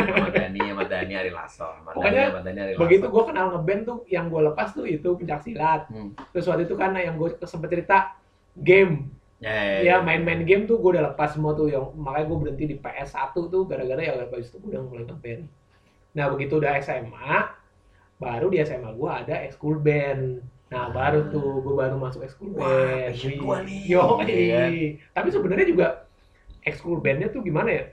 sama 0.05 0.29
Dani, 0.29 0.61
sama 0.63 0.83
Dani 0.83 1.13
Ari 1.15 1.31
Lasso, 1.31 1.65
sama 1.67 1.89
Dani, 1.89 1.95
Pokoknya 1.97 2.23
sama 2.27 2.41
Dani 2.41 2.59
Ari 2.59 2.71
Lasso. 2.71 2.81
begitu 2.81 3.05
gua 3.09 3.23
kenal 3.25 3.45
ngeband 3.51 3.81
tuh 3.83 3.97
yang 4.07 4.25
gua 4.27 4.41
lepas 4.47 4.69
tuh 4.71 4.85
itu 4.85 5.09
pencak 5.13 5.39
silat 5.41 5.81
Hmm. 5.87 6.13
terus 6.29 6.45
waktu 6.45 6.65
itu 6.65 6.73
kan 6.73 6.93
yang 6.95 7.15
gua 7.15 7.33
sempet 7.39 7.69
cerita 7.69 8.17
game 8.55 9.09
Ya, 9.43 9.51
ya, 9.51 9.79
ya. 9.83 9.95
Main-main 9.99 10.47
game 10.47 10.63
tuh 10.63 10.79
gua 10.79 10.95
udah 10.95 11.03
lepas 11.11 11.35
semua 11.35 11.51
tuh. 11.51 11.67
Yang 11.67 11.91
makanya 11.99 12.25
gua 12.31 12.37
berhenti 12.47 12.63
di 12.71 12.75
PS1 12.79 13.35
tuh 13.35 13.67
gara-gara 13.67 13.99
ya 13.99 14.15
habis 14.15 14.47
itu 14.47 14.57
gua 14.57 14.69
udah 14.71 14.81
mulai 14.87 15.03
ngeband 15.03 15.43
nah 16.13 16.29
begitu 16.29 16.61
udah 16.61 16.77
SMA 16.77 17.33
baru 18.21 18.47
di 18.47 18.61
SMA 18.61 18.93
gua 18.93 19.25
ada 19.25 19.33
ekskul 19.43 19.81
band. 19.81 20.45
Nah 20.69 20.93
baru 20.93 21.27
tuh 21.27 21.59
gua 21.59 21.73
baru 21.85 21.97
masuk 21.97 22.21
ekskul 22.21 22.53
Wah, 22.53 22.69
band. 22.69 23.17
passion 23.17 23.33
gua 23.41 23.57
nih. 23.65 23.81
yo 23.89 24.21
Iya 24.21 24.45
kan? 24.53 24.71
tapi 25.11 25.27
sebenarnya 25.33 25.65
juga 25.67 25.87
ekskul 26.61 27.01
bandnya 27.01 27.33
tuh 27.33 27.41
gimana 27.41 27.69
ya? 27.73 27.83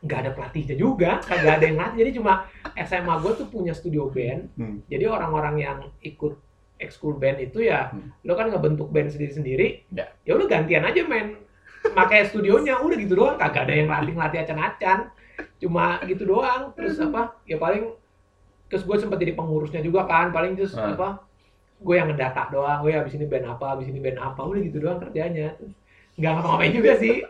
Nggak 0.00 0.18
ada 0.24 0.30
pelatihnya 0.32 0.74
juga 0.74 1.20
kagak 1.20 1.60
ada 1.60 1.64
yang 1.68 1.76
ngelatih. 1.76 1.98
Jadi 2.00 2.10
cuma 2.16 2.32
SMA 2.80 3.14
gua 3.20 3.32
tuh 3.36 3.46
punya 3.52 3.76
studio 3.76 4.08
band. 4.08 4.48
Hmm. 4.56 4.80
jadi 4.88 5.04
orang-orang 5.06 5.54
yang 5.60 5.78
ikut 6.00 6.32
ekskul 6.78 7.14
band 7.14 7.38
itu 7.40 7.60
ya 7.60 7.88
Hmm. 7.88 8.10
lo 8.22 8.32
kan 8.32 8.48
ngebentuk 8.48 8.88
band 8.88 9.08
sendiri-sendiri 9.08 9.86
Ya. 9.90 10.06
ya 10.22 10.32
udah 10.34 10.46
gantian 10.46 10.82
aja 10.82 11.02
main 11.04 11.36
pakai 11.84 12.24
studionya 12.24 12.78
udah 12.78 12.96
gitu 12.96 13.14
doang 13.14 13.36
kagak 13.36 13.64
ada 13.64 13.74
yang 13.74 13.86
latih 13.86 14.12
latih 14.12 14.38
acan-acan 14.40 15.10
cuma 15.56 15.98
gitu 16.02 16.24
doang 16.24 16.70
terus 16.72 16.98
apa 16.98 17.38
ya 17.44 17.54
paling 17.56 17.94
terus 18.66 18.82
gue 18.82 18.96
sempet 18.96 19.18
jadi 19.18 19.32
pengurusnya 19.32 19.80
juga 19.80 20.04
kan 20.04 20.28
paling 20.28 20.54
terus 20.54 20.72
Ah. 20.72 20.90
apa 20.90 21.08
gue 21.78 21.94
yang 21.94 22.06
ngedata 22.06 22.48
doang 22.48 22.78
gue 22.80 22.90
abis 22.92 23.14
ini 23.14 23.24
band 23.24 23.46
apa 23.48 23.74
abis 23.74 23.86
ini 23.86 23.98
band 23.98 24.18
apa 24.18 24.40
udah 24.40 24.60
gitu 24.60 24.78
doang 24.78 24.98
kerjanya 24.98 25.54
terus 25.54 25.74
nggak 26.14 26.30
ngapa-ngapain 26.32 26.72
juga 26.72 26.92
sih 26.96 27.22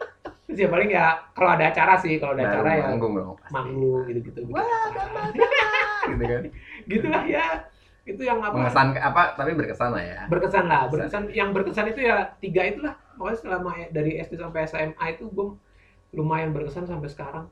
terus 0.43 0.59
ya 0.59 0.67
paling 0.67 0.89
ya 0.89 1.05
kalau 1.31 1.51
ada 1.51 1.65
acara 1.67 1.95
sih 1.95 2.17
kalau 2.17 2.33
ada 2.33 2.43
Baru 2.43 2.53
acara 2.55 2.71
ya 2.71 2.85
manggung 2.87 3.13
dong. 3.15 3.37
manggung 3.49 4.01
gitu-gitu 4.07 4.41
Wah, 4.49 4.65
gitu 6.07 6.25
kan. 6.27 6.43
gitulah 6.91 7.25
ya 7.27 7.45
itu 8.09 8.23
yang 8.25 8.41
apa? 8.41 8.57
Mengesan 8.57 8.97
apa 8.97 9.37
tapi 9.37 9.53
berkesan 9.53 9.93
lah 9.93 10.01
ya. 10.03 10.21
berkesan 10.33 10.65
lah 10.65 10.89
berkesan. 10.89 11.29
yang 11.37 11.53
berkesan 11.53 11.93
itu 11.93 12.09
ya 12.09 12.33
tiga 12.41 12.65
itulah. 12.65 12.95
Pokoknya 13.21 13.39
selama 13.39 13.71
ya- 13.77 13.91
dari 13.93 14.17
SD 14.17 14.41
sampai 14.41 14.65
SMA 14.65 15.05
itu 15.13 15.29
gue 15.29 15.49
lumayan 16.17 16.57
berkesan 16.57 16.89
sampai 16.89 17.09
sekarang. 17.13 17.45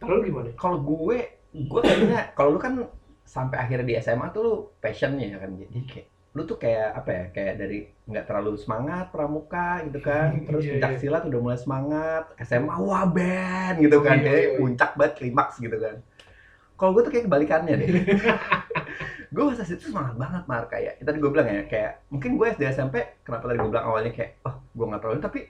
Kalau 0.00 0.14
lu 0.18 0.22
gimana? 0.26 0.50
Kalau 0.56 0.78
gue, 0.82 1.18
gue 1.54 1.80
kayaknya 1.84 2.32
kalau 2.34 2.56
lu 2.56 2.60
kan 2.60 2.74
sampai 3.22 3.56
akhirnya 3.62 3.86
di 3.86 3.94
SMA 4.00 4.32
tuh 4.34 4.42
lu 4.42 4.54
passionnya 4.82 5.38
kan. 5.38 5.54
Jadi 5.54 5.78
kayak 5.86 6.06
lu 6.30 6.46
tuh 6.46 6.56
kayak 6.56 6.94
apa 6.94 7.10
ya 7.10 7.24
kayak 7.30 7.54
dari 7.58 7.78
nggak 8.06 8.24
terlalu 8.24 8.54
semangat 8.54 9.10
pramuka 9.10 9.82
gitu 9.90 9.98
kan 10.08 10.46
terus 10.46 10.62
Iya, 10.62 10.72
pencak 10.78 10.92
iya. 10.94 10.98
silat 10.98 11.22
udah 11.26 11.40
mulai 11.40 11.58
semangat 11.58 12.22
SMA 12.40 12.76
wah 12.78 13.04
band 13.04 13.76
gitu 13.78 13.98
kan 14.00 14.16
Iya, 14.18 14.24
kayak 14.24 14.38
iya, 14.38 14.48
iya. 14.48 14.58
puncak 14.58 14.90
banget 14.94 15.12
klimaks 15.18 15.56
gitu 15.58 15.76
kan 15.76 15.96
kalau 16.74 16.90
gue 16.94 17.02
tuh 17.02 17.12
kayak 17.12 17.24
kebalikannya 17.26 17.74
deh 17.76 17.88
gue 19.34 19.44
masa 19.46 19.62
situ 19.62 19.90
semangat 19.90 20.14
banget 20.16 20.42
mar 20.44 20.66
kayak 20.66 20.98
tadi 20.98 21.18
gue 21.18 21.30
bilang 21.30 21.46
ya 21.46 21.62
kayak 21.64 21.92
mungkin 22.08 22.34
gue 22.34 22.46
SD 22.50 22.62
SMP 22.68 22.96
kenapa 23.22 23.46
tadi 23.46 23.58
gue 23.58 23.70
bilang 23.70 23.86
awalnya 23.86 24.10
kayak 24.10 24.42
oh 24.42 24.58
gue 24.70 24.86
nggak 24.86 25.00
terlalu 25.00 25.20
tapi 25.20 25.40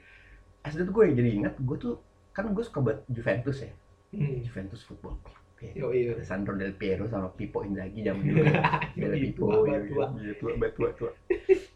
SD 0.60 0.80
tuh 0.84 0.92
gue 0.92 1.04
jadi 1.12 1.30
ingat 1.34 1.54
gue 1.56 1.76
tuh 1.76 1.94
kan 2.30 2.44
gue 2.46 2.60
suka 2.60 2.80
banget 2.80 3.00
Juventus 3.08 3.60
ya 3.60 3.72
Hmm. 4.10 4.42
Juventus 4.42 4.82
Football 4.82 5.22
Club 5.22 5.39
ya. 5.60 5.72
Yo 5.76 5.86
iya. 5.90 6.12
Ada 6.12 6.24
Sandro 6.24 6.54
Del 6.54 6.72
Piero 6.72 7.04
sama 7.04 7.28
Pipo 7.30 7.60
Inzaghi 7.60 8.00
jam 8.00 8.16
dulu 8.16 8.40
ya. 8.42 8.80
Yoi, 8.98 9.30
Pipo 9.30 9.44
tua, 9.46 9.68
ya, 9.68 9.78
tua. 9.84 10.06
iya, 10.18 10.32
tua, 10.34 10.50
tua, 10.56 10.68
tua, 10.72 10.88
tua. 10.96 11.10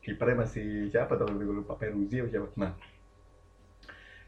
Kipernya 0.00 0.36
masih 0.40 0.66
siapa 0.88 1.12
tuh 1.14 1.28
gue 1.30 1.54
lupa 1.54 1.74
Peruzzi 1.74 2.18
apa 2.18 2.28
siapa. 2.28 2.48
Nah, 2.56 2.72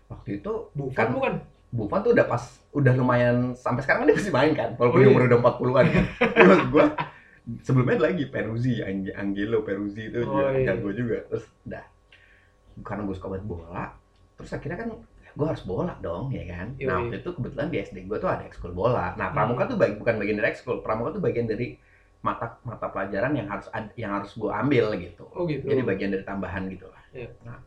waktu 0.06 0.38
itu 0.38 0.52
Bukan 0.72 0.94
Kan- 0.94 1.12
bukan. 1.12 1.34
Buffon 1.66 2.00
tuh 2.00 2.12
udah 2.14 2.24
pas 2.24 2.40
udah 2.72 2.94
lumayan 2.94 3.52
sampai 3.52 3.82
sekarang 3.82 4.06
kan 4.06 4.08
dia 4.08 4.16
masih 4.16 4.32
main 4.32 4.52
kan 4.54 4.70
walaupun 4.78 4.96
Oh, 4.96 5.02
iya. 5.02 5.10
umur 5.10 5.22
udah 5.26 5.38
40-an 5.42 5.86
kan. 5.90 6.04
Maksud 6.46 6.68
gua 6.70 6.86
sebelumnya 7.60 7.94
ada 7.94 8.04
lagi 8.08 8.24
Peruzzi, 8.26 8.74
Ang- 8.80 9.12
Angelo 9.12 9.60
Peruzzi 9.60 10.08
itu 10.08 10.18
Oh, 10.22 10.40
juga 10.40 10.56
iya. 10.56 10.72
jago 10.72 10.88
juga. 10.94 11.16
Terus 11.26 11.44
dah 11.66 11.84
karena 12.80 13.02
gue 13.02 13.14
suka 13.14 13.28
banget 13.28 13.44
bola, 13.44 13.92
terus 14.36 14.50
akhirnya 14.52 14.78
kan 14.78 14.88
gue 15.36 15.46
harus 15.50 15.64
bola 15.70 15.92
dong 16.06 16.24
ya 16.38 16.44
kan. 16.52 16.66
Iya, 16.80 16.86
nah 16.88 16.94
waktu 17.04 17.14
itu 17.20 17.28
kebetulan 17.36 17.68
di 17.72 17.76
SD 17.86 17.98
gue 18.10 18.18
tuh 18.24 18.30
ada 18.34 18.44
ekskul 18.48 18.72
bola. 18.80 19.06
Nah 19.20 19.28
pramuka 19.34 19.62
tuh 19.70 19.76
bagi, 19.80 19.94
bukan 20.00 20.14
bagian 20.20 20.36
dari 20.40 20.48
ekskul, 20.52 20.76
pramuka 20.84 21.10
tuh 21.16 21.22
bagian 21.26 21.46
dari 21.52 21.66
mata 22.26 22.46
mata 22.70 22.86
pelajaran 22.92 23.32
yang 23.38 23.46
harus 23.52 23.66
ad- 23.76 23.94
yang 24.02 24.12
harus 24.16 24.32
gue 24.40 24.50
ambil 24.62 24.86
gitu. 25.04 25.24
Oh 25.36 25.44
gitu. 25.50 25.66
Jadi 25.70 25.80
bagian 25.90 26.10
dari 26.14 26.24
tambahan 26.30 26.62
gitu 26.72 26.86
lah. 26.88 27.02
Iya. 27.12 27.28
Nah, 27.46 27.58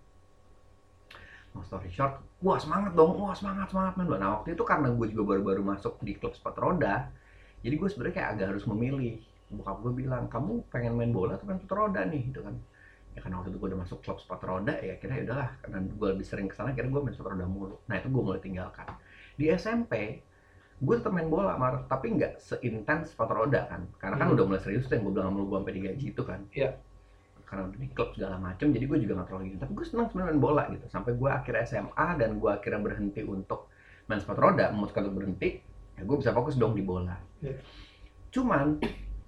long 1.54 1.66
story 1.66 1.90
short, 1.90 2.14
wah 2.46 2.58
semangat 2.62 2.92
dong, 2.98 3.18
wah 3.18 3.34
semangat 3.34 3.68
semangat 3.74 3.94
main 3.98 4.08
bola. 4.10 4.20
Nah 4.22 4.30
waktu 4.40 4.54
itu 4.56 4.64
karena 4.72 4.88
gue 4.94 5.08
juga 5.12 5.24
baru-baru 5.34 5.62
masuk 5.66 5.94
di 6.06 6.14
klub 6.20 6.34
sepatu 6.38 6.60
roda, 6.62 7.10
jadi 7.66 7.76
gue 7.80 7.90
sebenarnya 7.92 8.16
kayak 8.18 8.30
agak 8.38 8.48
harus 8.56 8.66
memilih. 8.70 9.18
Bokap 9.50 9.78
gue 9.86 9.94
bilang, 10.06 10.24
kamu 10.30 10.70
pengen 10.74 10.94
main 10.98 11.10
bola 11.14 11.38
atau 11.38 11.46
main 11.50 11.58
sepatu 11.62 11.76
roda 11.82 12.02
nih, 12.06 12.22
gitu 12.30 12.42
kan? 12.46 12.56
Ya 13.16 13.20
karena 13.26 13.42
waktu 13.42 13.50
itu 13.52 13.58
gue 13.62 13.70
udah 13.74 13.82
masuk 13.84 14.00
klub 14.06 14.18
sepatu 14.22 14.46
roda, 14.46 14.74
ya 14.80 14.94
kira 15.02 15.18
ya 15.20 15.24
udahlah, 15.28 15.50
karena 15.62 15.78
gue 15.82 16.08
lebih 16.14 16.26
sering 16.26 16.48
ke 16.48 16.56
sana, 16.56 16.72
kira 16.78 16.88
gue 16.88 17.02
main 17.02 17.14
sepatu 17.14 17.34
roda 17.34 17.46
mulu. 17.50 17.76
Nah 17.90 17.96
itu 18.00 18.08
gue 18.08 18.24
mulai 18.24 18.42
tinggalkan. 18.42 18.88
Di 19.36 19.46
SMP, 19.50 19.94
gue 20.80 20.96
tetap 20.96 21.12
main 21.12 21.28
bola, 21.28 21.58
Mar, 21.58 21.84
tapi 21.90 22.14
nggak 22.16 22.40
seintens 22.40 23.12
sepatu 23.12 23.34
roda 23.36 23.66
kan, 23.68 23.82
karena 23.98 24.16
kan 24.16 24.28
Hmm. 24.30 24.36
udah 24.38 24.46
mulai 24.48 24.62
serius 24.62 24.86
tuh 24.88 24.96
yang 24.96 25.04
gue 25.10 25.14
bilang 25.18 25.28
sama 25.34 25.38
lu 25.42 25.46
gue 25.50 25.58
sampai 25.60 25.74
digaji 25.76 26.06
itu 26.14 26.22
kan 26.24 26.40
karena 27.50 27.66
udah 27.66 27.80
di 27.82 27.90
klub 27.90 28.10
segala 28.14 28.38
macem 28.38 28.70
jadi 28.70 28.86
gue 28.86 28.98
juga 29.02 29.26
gak 29.26 29.28
terlalu 29.34 29.44
gitu 29.50 29.58
tapi 29.58 29.74
gue 29.74 29.86
senang 29.90 30.06
sebenarnya 30.14 30.30
main 30.30 30.42
bola 30.42 30.64
gitu 30.70 30.86
sampai 30.86 31.12
gue 31.18 31.30
akhirnya 31.34 31.64
SMA 31.66 32.08
dan 32.22 32.38
gue 32.38 32.46
akhirnya 32.46 32.78
berhenti 32.78 33.22
untuk 33.26 33.74
main 34.06 34.22
sepatu 34.22 34.38
roda 34.46 34.70
memutuskan 34.70 35.10
untuk 35.10 35.26
berhenti 35.26 35.58
ya 35.98 36.06
gue 36.06 36.18
bisa 36.22 36.30
fokus 36.30 36.54
dong 36.62 36.78
di 36.78 36.86
bola 36.86 37.18
Iya. 37.42 37.58
cuman 38.30 38.78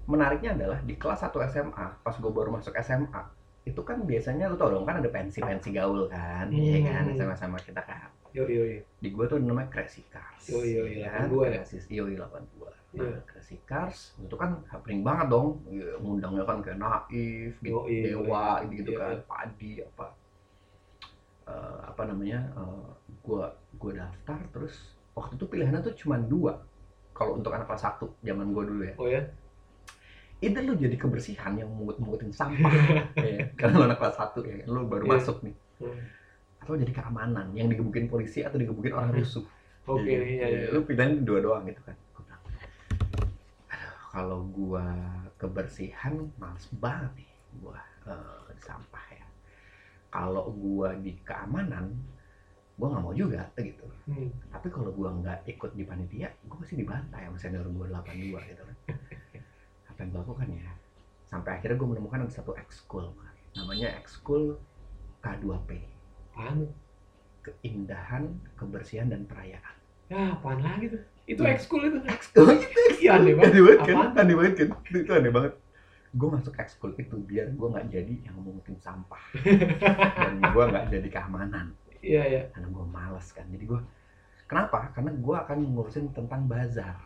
menariknya 0.05 0.53
adalah 0.53 0.79
di 0.85 0.93
kelas 0.93 1.25
1 1.25 1.33
SMA 1.49 1.85
pas 2.05 2.13
gue 2.13 2.29
baru 2.29 2.53
masuk 2.53 2.77
SMA 2.77 3.21
itu 3.61 3.81
kan 3.85 4.01
biasanya 4.09 4.49
lu 4.49 4.57
tau 4.57 4.73
dong 4.73 4.85
kan 4.89 4.97
ada 4.97 5.09
pensi-pensi 5.13 5.69
gaul 5.69 6.09
kan 6.09 6.49
iya 6.49 6.77
kan 6.81 7.03
Hmm. 7.05 7.13
SMA-SMA 7.13 7.59
kita 7.61 7.81
kan 7.85 8.09
Yo 8.31 8.47
yo 8.47 8.63
yo. 8.63 8.79
di 9.03 9.09
gue 9.11 9.25
tuh 9.27 9.37
namanya 9.43 9.67
Crazy 9.69 10.07
Cars 10.07 10.47
Yoi, 10.47 10.71
yoi, 10.71 11.03
ya 11.03 11.09
kan? 11.11 11.27
82 11.27 11.51
ya? 11.51 11.61
Crazy, 11.61 11.77
yoi 11.91 12.13
82 12.15 12.71
Iya. 12.95 13.07
Nah, 13.11 13.19
Crazy 13.27 13.57
Cars 13.67 14.15
itu 14.17 14.35
kan 14.39 14.63
happening 14.71 15.03
banget 15.03 15.27
dong 15.29 15.61
Ya, 15.67 15.93
ngundangnya 15.99 16.43
kan 16.47 16.57
kayak 16.63 16.79
Naif, 16.79 17.53
gitu, 17.59 17.75
Yoi, 17.85 17.91
yoi. 17.91 18.23
Dewa, 18.25 18.45
gitu, 18.71 18.89
Iya, 18.95 18.99
kan, 18.99 19.13
iya. 19.13 19.23
Padi, 19.27 19.71
apa 19.83 20.05
Eh, 21.51 21.79
apa 21.83 22.01
namanya 22.05 22.39
eh, 22.53 22.89
gua 23.25 23.51
gua 23.75 23.91
daftar 23.97 24.39
terus 24.53 24.93
waktu 25.17 25.35
itu 25.35 25.45
pilihannya 25.49 25.81
tuh 25.83 25.93
cuma 25.97 26.15
dua 26.15 26.63
kalau 27.11 27.35
untuk 27.41 27.51
anak 27.51 27.65
kelas 27.67 27.83
1 27.83 28.13
zaman 28.23 28.53
gua 28.55 28.63
dulu 28.63 28.81
ya 28.87 28.93
Oh 28.95 29.09
ya. 29.09 29.25
Itu 30.41 30.57
lu 30.57 30.73
jadi 30.73 30.97
kebersihan 30.97 31.53
yang 31.53 31.69
mungut-mungutin 31.69 32.33
sampah 32.33 32.73
ya, 33.21 33.45
karena 33.53 33.73
lu 33.77 33.83
anak 33.85 33.97
kelas 34.01 34.17
1 34.17 34.39
ya 34.41 34.65
lu 34.65 34.89
baru 34.89 35.05
Iya. 35.05 35.13
masuk 35.15 35.37
nih 35.45 35.55
Hmm. 35.81 35.97
atau 36.61 36.77
jadi 36.77 36.93
keamanan 36.93 37.53
yang 37.57 37.65
digebukin 37.65 38.05
polisi 38.05 38.41
atau 38.41 38.57
digebukin 38.57 38.93
orang 38.93 39.13
rusuh 39.13 39.41
Oke, 39.81 40.05
iya 40.13 40.45
iya. 40.45 40.69
Lu 40.69 40.85
pilihan 40.85 41.25
dua 41.25 41.41
doang 41.41 41.65
gitu 41.65 41.81
kan. 41.81 41.97
Gua 42.13 42.21
bilang, 42.21 42.41
"Aduh, 43.65 43.95
kalau 44.13 44.39
gua 44.45 44.85
kebersihan 45.41 46.29
males 46.37 46.69
banget 46.69 47.11
nih 47.17 47.29
gua 47.57 47.81
di 48.47 48.61
sampah 48.61 49.05
ya. 49.09 49.25
Kalau 50.13 50.53
gua 50.53 50.93
di 50.93 51.17
keamanan, 51.25 51.97
gua 52.77 52.87
nggak 52.93 53.03
mau 53.03 53.15
juga 53.17 53.49
gitu. 53.57 53.89
Hmm. 54.05 54.29
Tapi 54.53 54.69
kalau 54.69 54.93
gua 54.93 55.17
nggak 55.17 55.49
ikut 55.49 55.73
di 55.73 55.81
panitia, 55.81 56.29
gua 56.45 56.61
pasti 56.61 56.77
dibantai 56.77 57.25
sama 57.25 57.37
senior 57.41 57.65
gua 57.73 57.89
82 57.89 58.37
gitu 58.45 58.61
kan. 58.61 58.75
Yang 60.01 60.09
gua 60.11 60.21
lakukan 60.25 60.49
ya? 60.51 60.71
Sampai 61.29 61.51
akhirnya 61.55 61.77
gua 61.77 61.89
menemukan 61.95 62.25
ada 62.25 62.33
satu 62.33 62.51
ekskul, 62.57 63.13
namanya 63.55 63.93
ekskul 64.01 64.57
K2P, 65.21 65.69
Apaan? 66.33 66.65
keindahan, 67.41 68.23
kebersihan 68.57 69.09
dan 69.09 69.25
perayaan. 69.25 69.75
Ya, 70.11 70.35
apaan 70.35 70.61
lagi 70.61 70.93
tuh? 70.93 71.01
Itu 71.25 71.41
Hmm. 71.41 71.53
ekskul 71.55 71.81
itu. 71.87 71.97
Ekskul 72.05 72.45
itu 72.53 72.65
Iya 73.01 73.17
aneh 73.17 73.33
banget. 73.33 73.49
aneh 73.53 73.61
banget 73.65 73.79
kan 73.81 73.95
Apaan? 73.95 74.19
aneh 74.21 74.35
banget 74.37 74.53
kan 74.59 74.67
itu, 74.93 75.11
aneh 75.13 75.31
banget 75.33 75.53
gue 76.11 76.27
masuk 76.27 76.53
ekskul 76.59 76.91
itu 76.99 77.15
biar 77.23 77.47
gue 77.55 77.67
nggak 77.71 77.87
jadi 77.87 78.13
yang 78.27 78.35
mungutin 78.43 78.75
sampah 78.83 79.23
dan 80.19 80.43
gue 80.43 80.63
nggak 80.67 80.85
jadi 80.91 81.07
keamanan 81.07 81.71
Iya 82.03 82.23
iya. 82.27 82.41
karena 82.51 82.67
gue 82.67 82.85
males 82.91 83.27
kan 83.31 83.47
jadi 83.47 83.63
gue 83.63 83.79
kenapa 84.43 84.91
karena 84.91 85.15
gue 85.15 85.35
akan 85.39 85.57
ngurusin 85.71 86.11
tentang 86.11 86.51
bazar 86.51 86.99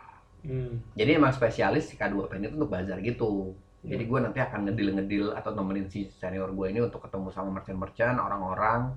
Hmm. 0.45 0.77
jadi 0.93 1.17
emang 1.17 1.33
spesialis 1.33 1.89
si 1.89 1.97
K2P 1.97 2.37
ini 2.37 2.53
tuh 2.53 2.57
untuk 2.61 2.71
bazar 2.71 3.01
gitu 3.01 3.57
jadi 3.85 4.01
Iya. 4.01 4.09
gue 4.09 4.19
nanti 4.21 4.39
akan 4.41 4.59
ngedil-ngedil 4.65 5.25
atau 5.33 5.53
nemenin 5.53 5.85
si 5.89 6.09
senior 6.09 6.49
gue 6.49 6.67
ini 6.69 6.81
untuk 6.81 7.01
ketemu 7.01 7.29
sama 7.29 7.49
merchant-merchant 7.53 8.17
orang-orang 8.17 8.93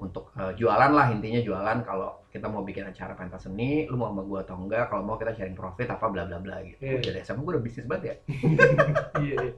untuk 0.00 0.32
eh, 0.34 0.54
jualan 0.56 0.90
lah 0.90 1.12
intinya 1.12 1.38
jualan 1.44 1.78
kalau 1.84 2.24
kita 2.30 2.46
mau 2.46 2.62
bikin 2.64 2.88
acara 2.88 3.12
pentas 3.12 3.44
seni 3.44 3.84
lu 3.90 3.98
mau 4.00 4.08
sama 4.08 4.22
gue 4.24 4.38
atau 4.40 4.56
enggak 4.56 4.88
kalau 4.88 5.02
mau 5.04 5.18
kita 5.20 5.34
sharing 5.34 5.58
profit 5.58 5.90
apa 5.92 6.06
bla 6.08 6.24
bla 6.24 6.38
bla 6.40 6.56
gitu 6.64 6.78
Iya. 6.80 6.98
dari 7.04 7.20
SMA 7.20 7.42
gue 7.42 7.52
udah 7.58 7.64
bisnis 7.64 7.86
banget 7.90 8.02
ya 8.02 8.14
Iya 9.26 9.36
iya. 9.44 9.52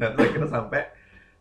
nah 0.00 0.08
terus 0.12 0.26
akhirnya 0.32 0.50
sampai 0.50 0.82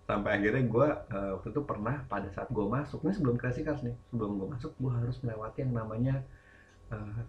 sampai 0.05 0.29
akhirnya 0.41 0.63
gue 0.65 0.88
eh, 1.15 1.29
waktu 1.38 1.47
itu 1.49 1.61
pernah 1.65 1.95
pada 2.05 2.27
saat 2.29 2.49
gue 2.51 2.65
masuk 2.65 2.99
ini 3.03 3.13
sebelum 3.17 3.35
kreasi 3.39 3.61
nih 3.65 3.95
sebelum 4.11 4.31
gue 4.38 4.47
masuk 4.51 4.71
gue 4.77 4.91
harus 4.93 5.17
melewati 5.25 5.57
yang 5.65 5.73
namanya 5.73 6.15
eh, 6.93 7.19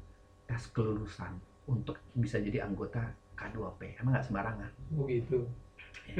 tes 0.50 0.66
kelulusan 0.74 1.38
untuk 1.70 1.94
bisa 2.12 2.36
jadi 2.36 2.66
anggota 2.66 2.98
K2P 3.32 3.80
emang 3.96 4.12
nggak 4.12 4.26
sembarangan 4.26 4.70
Oh 4.92 5.06
gitu. 5.06 5.46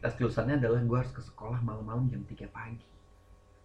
tes 0.00 0.12
kelulusannya 0.14 0.56
adalah 0.56 0.78
gue 0.80 0.96
harus 0.96 1.10
ke 1.10 1.20
sekolah 1.20 1.58
malam-malam 1.60 2.06
jam 2.06 2.22
3 2.22 2.46
pagi 2.48 2.86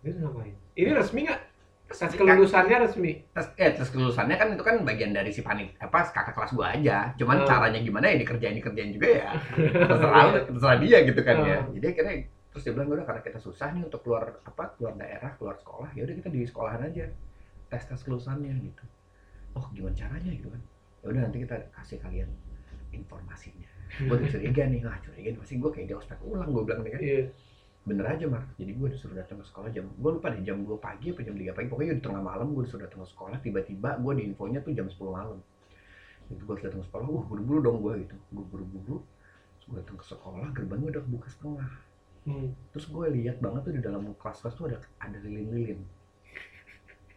Itu 0.01 0.17
ngapain? 0.19 0.51
Ini 0.73 0.91
resmi 0.91 1.23
nggak? 1.23 1.41
Tes 1.85 2.11
kelulusannya 2.11 2.77
resmi. 2.81 3.21
tes 3.31 3.45
eh 3.55 3.69
tes 3.71 3.85
kelulusannya 3.87 4.33
kan 4.33 4.47
itu 4.49 4.63
kan 4.65 4.81
bagian 4.81 5.13
dari 5.13 5.29
si 5.29 5.39
panit 5.39 5.77
apa 5.77 6.01
kakak 6.05 6.33
kelas 6.33 6.51
gue 6.51 6.65
aja 6.65 7.13
cuman 7.13 7.37
Hmm. 7.37 7.47
caranya 7.47 7.79
gimana 7.79 8.09
ya 8.09 8.17
dikerjain 8.17 8.57
dikerjain 8.57 8.91
juga 8.91 9.07
ya 9.13 9.29
terserah 9.89 10.23
terserah 10.43 10.77
dia 10.81 10.97
gitu 11.05 11.21
kan 11.21 11.37
ya 11.39 11.57
Hmm. 11.61 11.69
jadi 11.77 11.85
akhirnya 11.93 12.15
terus 12.49 12.63
dia 12.65 12.73
bilang 12.73 12.89
udah 12.89 13.05
karena 13.05 13.21
kita 13.21 13.37
susah 13.37 13.67
nih 13.71 13.85
untuk 13.85 14.01
keluar 14.01 14.41
apa 14.41 14.73
keluar 14.73 14.93
daerah 14.97 15.37
keluar 15.37 15.53
sekolah 15.53 15.89
ya 15.93 16.01
udah 16.01 16.15
kita 16.17 16.29
di 16.29 16.41
sekolahan 16.43 16.81
aja 16.83 17.05
tes 17.69 17.83
tes 17.85 18.01
kelulusannya 18.01 18.53
gitu 18.63 18.83
oh 19.53 19.65
gimana 19.69 19.93
caranya 19.93 20.31
gitu 20.33 20.49
kan 20.49 20.61
ya 21.03 21.05
udah 21.11 21.21
nanti 21.27 21.37
kita 21.43 21.55
kasih 21.75 21.99
kalian 21.99 22.29
informasinya. 22.95 23.67
Gue 24.07 24.15
udah 24.15 24.29
curiga 24.31 24.63
nih 24.71 24.79
ah 24.87 24.97
curiga 25.03 25.29
nih 25.35 25.39
pasti 25.43 25.53
gue 25.59 25.69
kayak 25.69 25.85
dia 25.91 25.97
ospek 25.99 26.19
ulang 26.23 26.49
gue 26.49 26.63
bilang 26.63 26.81
nih 26.87 26.91
kan. 26.95 27.01
Iya. 27.03 27.21
bener 27.83 28.07
aja 28.07 28.25
mar. 28.31 28.47
Jadi 28.55 28.71
gue 28.79 28.87
disuruh 28.95 29.11
datang 29.19 29.43
ke 29.43 29.45
sekolah 29.51 29.67
jam 29.75 29.83
gue 29.91 30.11
lupa 30.15 30.31
deh 30.31 30.39
jam 30.39 30.63
2 30.63 30.71
pagi 30.79 31.11
apa 31.11 31.19
jam 31.19 31.35
3 31.35 31.51
pagi 31.51 31.67
pokoknya 31.67 31.99
di 31.99 32.03
tengah 32.07 32.23
malam 32.23 32.55
gue 32.55 32.63
disuruh 32.63 32.87
datang 32.87 33.03
ke 33.03 33.09
sekolah 33.11 33.37
tiba-tiba 33.43 33.99
gue 33.99 34.13
di 34.15 34.23
infonya 34.31 34.63
tuh 34.63 34.71
jam 34.71 34.87
10 34.87 34.95
malam. 35.11 35.37
Itu 36.31 36.47
gue 36.47 36.55
datang 36.63 36.79
ke 36.79 36.87
sekolah 36.87 37.05
uh 37.11 37.23
buru-buru 37.27 37.59
dong 37.59 37.77
gue 37.83 38.07
gitu. 38.07 38.15
Gue 38.31 38.45
buru-buru 38.47 39.03
gue 39.67 39.77
datang 39.83 39.99
ke 39.99 40.05
sekolah 40.07 40.47
gerbangnya 40.55 40.95
udah 40.95 41.03
buka 41.11 41.27
setengah. 41.27 41.71
Hmm. 42.23 42.55
terus 42.71 42.87
gue 42.87 43.19
lihat 43.19 43.43
banget 43.43 43.67
tuh 43.67 43.73
di 43.75 43.83
dalam 43.83 44.15
kelas-kelas 44.15 44.55
tuh 44.55 44.71
ada 44.71 44.79
ada 45.03 45.19
lilin-lilin 45.19 45.83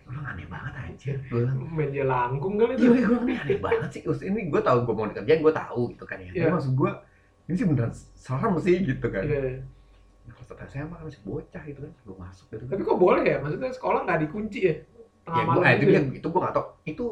bilang 0.06 0.26
aneh 0.28 0.46
banget 0.46 0.74
aja 0.76 1.12
gue 1.20 1.38
bilang 1.40 1.56
Meja 1.68 2.02
langkung 2.02 2.54
kali 2.54 2.74
iya 2.74 2.88
itu. 2.88 3.04
gue 3.04 3.18
ini 3.22 3.34
aneh 3.36 3.58
banget 3.58 3.88
sih 3.90 4.00
Terus 4.00 4.20
ini 4.22 4.40
gue 4.46 4.60
tahu 4.60 4.78
gue 4.82 4.94
mau 4.94 5.06
dikerjain 5.06 5.40
gue 5.40 5.54
tahu 5.54 5.82
gitu 5.90 6.04
kan 6.04 6.18
ya 6.18 6.30
Iya. 6.30 6.42
Tapi 6.42 6.52
maksud 6.54 6.72
gue 6.72 6.90
ini 7.44 7.54
sih 7.54 7.66
beneran 7.66 7.92
serem 8.14 8.54
sih 8.58 8.76
gitu 8.80 9.06
kan 9.06 9.22
Iya. 9.22 9.66
Nah, 10.26 10.34
satu 10.40 10.62
SMA 10.64 10.90
kan 10.92 11.04
masih 11.06 11.22
bocah 11.22 11.62
gitu 11.62 11.78
kan 11.80 11.92
gue 11.92 12.16
masuk 12.16 12.46
gitu 12.48 12.62
kan 12.62 12.72
Tapi 12.72 12.82
kok 12.82 12.96
boleh 12.96 13.22
ya? 13.22 13.36
Maksudnya 13.38 13.70
sekolah 13.70 14.00
nggak 14.02 14.20
dikunci 14.24 14.58
ya? 14.62 14.74
Tengah 15.22 15.36
ya 15.36 15.42
gue 15.42 15.50
malam 15.52 15.62
eh, 15.62 15.72
itu 15.72 15.80
gitu 15.80 15.90
dia 15.90 15.98
ya? 15.98 16.02
itu 16.14 16.26
gue 16.28 16.40
gak 16.40 16.54
tau 16.54 16.64
itu 16.84 17.04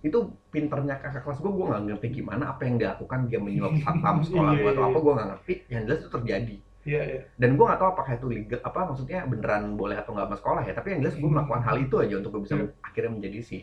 itu 0.00 0.18
pinternya 0.48 0.94
kakak 0.96 1.22
kelas 1.22 1.38
gue 1.38 1.50
gue 1.50 1.64
gak 1.66 1.82
ngerti 1.84 2.08
gimana 2.14 2.44
apa 2.48 2.62
yang 2.64 2.76
dilakukan 2.76 3.18
dia 3.24 3.36
menyuap 3.36 3.72
satpam 3.82 4.16
sekolah 4.20 4.52
gue 4.54 4.64
atau 4.66 4.80
Iya, 4.80 4.84
apa 4.84 4.92
iya. 4.94 5.04
gue 5.04 5.12
gak 5.12 5.28
ngerti 5.28 5.52
yang 5.68 5.82
jelas 5.84 5.98
itu 5.98 6.10
terjadi 6.10 6.56
Iya 6.88 7.02
iya. 7.04 7.20
dan 7.36 7.50
gue 7.52 7.64
gak 7.66 7.76
tahu 7.76 7.88
apakah 7.90 8.12
itu 8.14 8.26
legal 8.26 8.60
apa 8.62 8.80
maksudnya 8.86 9.20
beneran 9.22 9.76
boleh 9.76 9.92
atau 9.94 10.10
nggak 10.10 10.24
sama 10.24 10.36
sekolah 10.36 10.62
ya 10.64 10.72
tapi 10.72 10.88
yang 10.88 11.00
jelas 11.04 11.14
gue 11.14 11.28
melakukan 11.28 11.60
hal 11.60 11.76
itu 11.76 11.94
aja 11.98 12.14
untuk 12.16 12.30
gue 12.32 12.42
bisa 12.48 12.54
Iya. 12.56 12.66
akhirnya 12.80 13.10
menjadi 13.12 13.38
si 13.42 13.58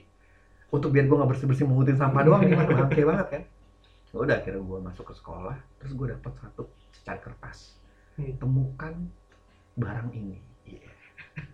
untuk 0.68 0.90
biar 0.92 1.06
gue 1.06 1.18
gak 1.18 1.30
bersih 1.30 1.48
bersih 1.48 1.66
mengutin 1.66 1.96
sampah 1.96 2.22
doang 2.22 2.42
gimana 2.44 2.70
bangke 2.70 3.02
banget 3.04 3.28
kan 3.28 3.44
Ya 4.06 4.22
udah 4.22 4.36
akhirnya 4.38 4.62
gue 4.62 4.80
masuk 4.80 5.06
ke 5.10 5.16
sekolah 5.16 5.58
terus 5.76 5.92
gue 5.92 6.08
dapet 6.08 6.32
satu 6.38 6.64
secari 6.94 7.20
kertas 7.20 7.82
Hmm. 8.14 8.32
temukan 8.38 8.94
barang 9.76 10.08
ini 10.10 10.38
Iya. 10.64 10.88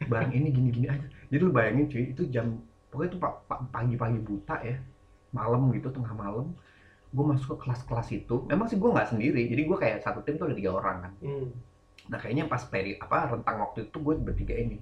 barang 0.06 0.30
ini 0.30 0.48
gini-gini 0.50 0.88
aja 0.88 1.02
jadi 1.26 1.42
lu 1.42 1.50
bayangin 1.50 1.88
cuy 1.88 2.04
itu 2.08 2.24
jam 2.28 2.60
pokoknya 2.88 3.10
itu 3.10 3.18
pa- 3.18 3.40
pa- 3.42 3.66
pagi-pagi 3.66 4.20
buta 4.20 4.62
ya 4.62 4.78
malam 5.32 5.72
gitu 5.72 5.90
tengah 5.90 6.12
malam 6.12 6.52
gue 7.12 7.26
masuk 7.26 7.48
ke 7.54 7.56
kelas-kelas 7.62 8.08
itu 8.14 8.36
memang 8.46 8.66
sih 8.66 8.76
gue 8.76 8.88
nggak 8.88 9.10
sendiri 9.10 9.44
jadi 9.46 9.62
gue 9.62 9.78
kayak 9.78 9.98
satu 10.00 10.20
tim 10.22 10.36
tuh 10.36 10.48
ada 10.48 10.56
tiga 10.56 10.72
orang 10.72 10.98
kan 11.02 11.14
Hmm. 11.20 11.48
nah 12.08 12.18
kayaknya 12.18 12.46
pas 12.46 12.64
peri 12.64 12.96
apa 12.96 13.30
rentang 13.30 13.60
waktu 13.60 13.86
itu 13.86 13.98
gue 13.98 14.14
bertiga 14.18 14.54
ini 14.54 14.80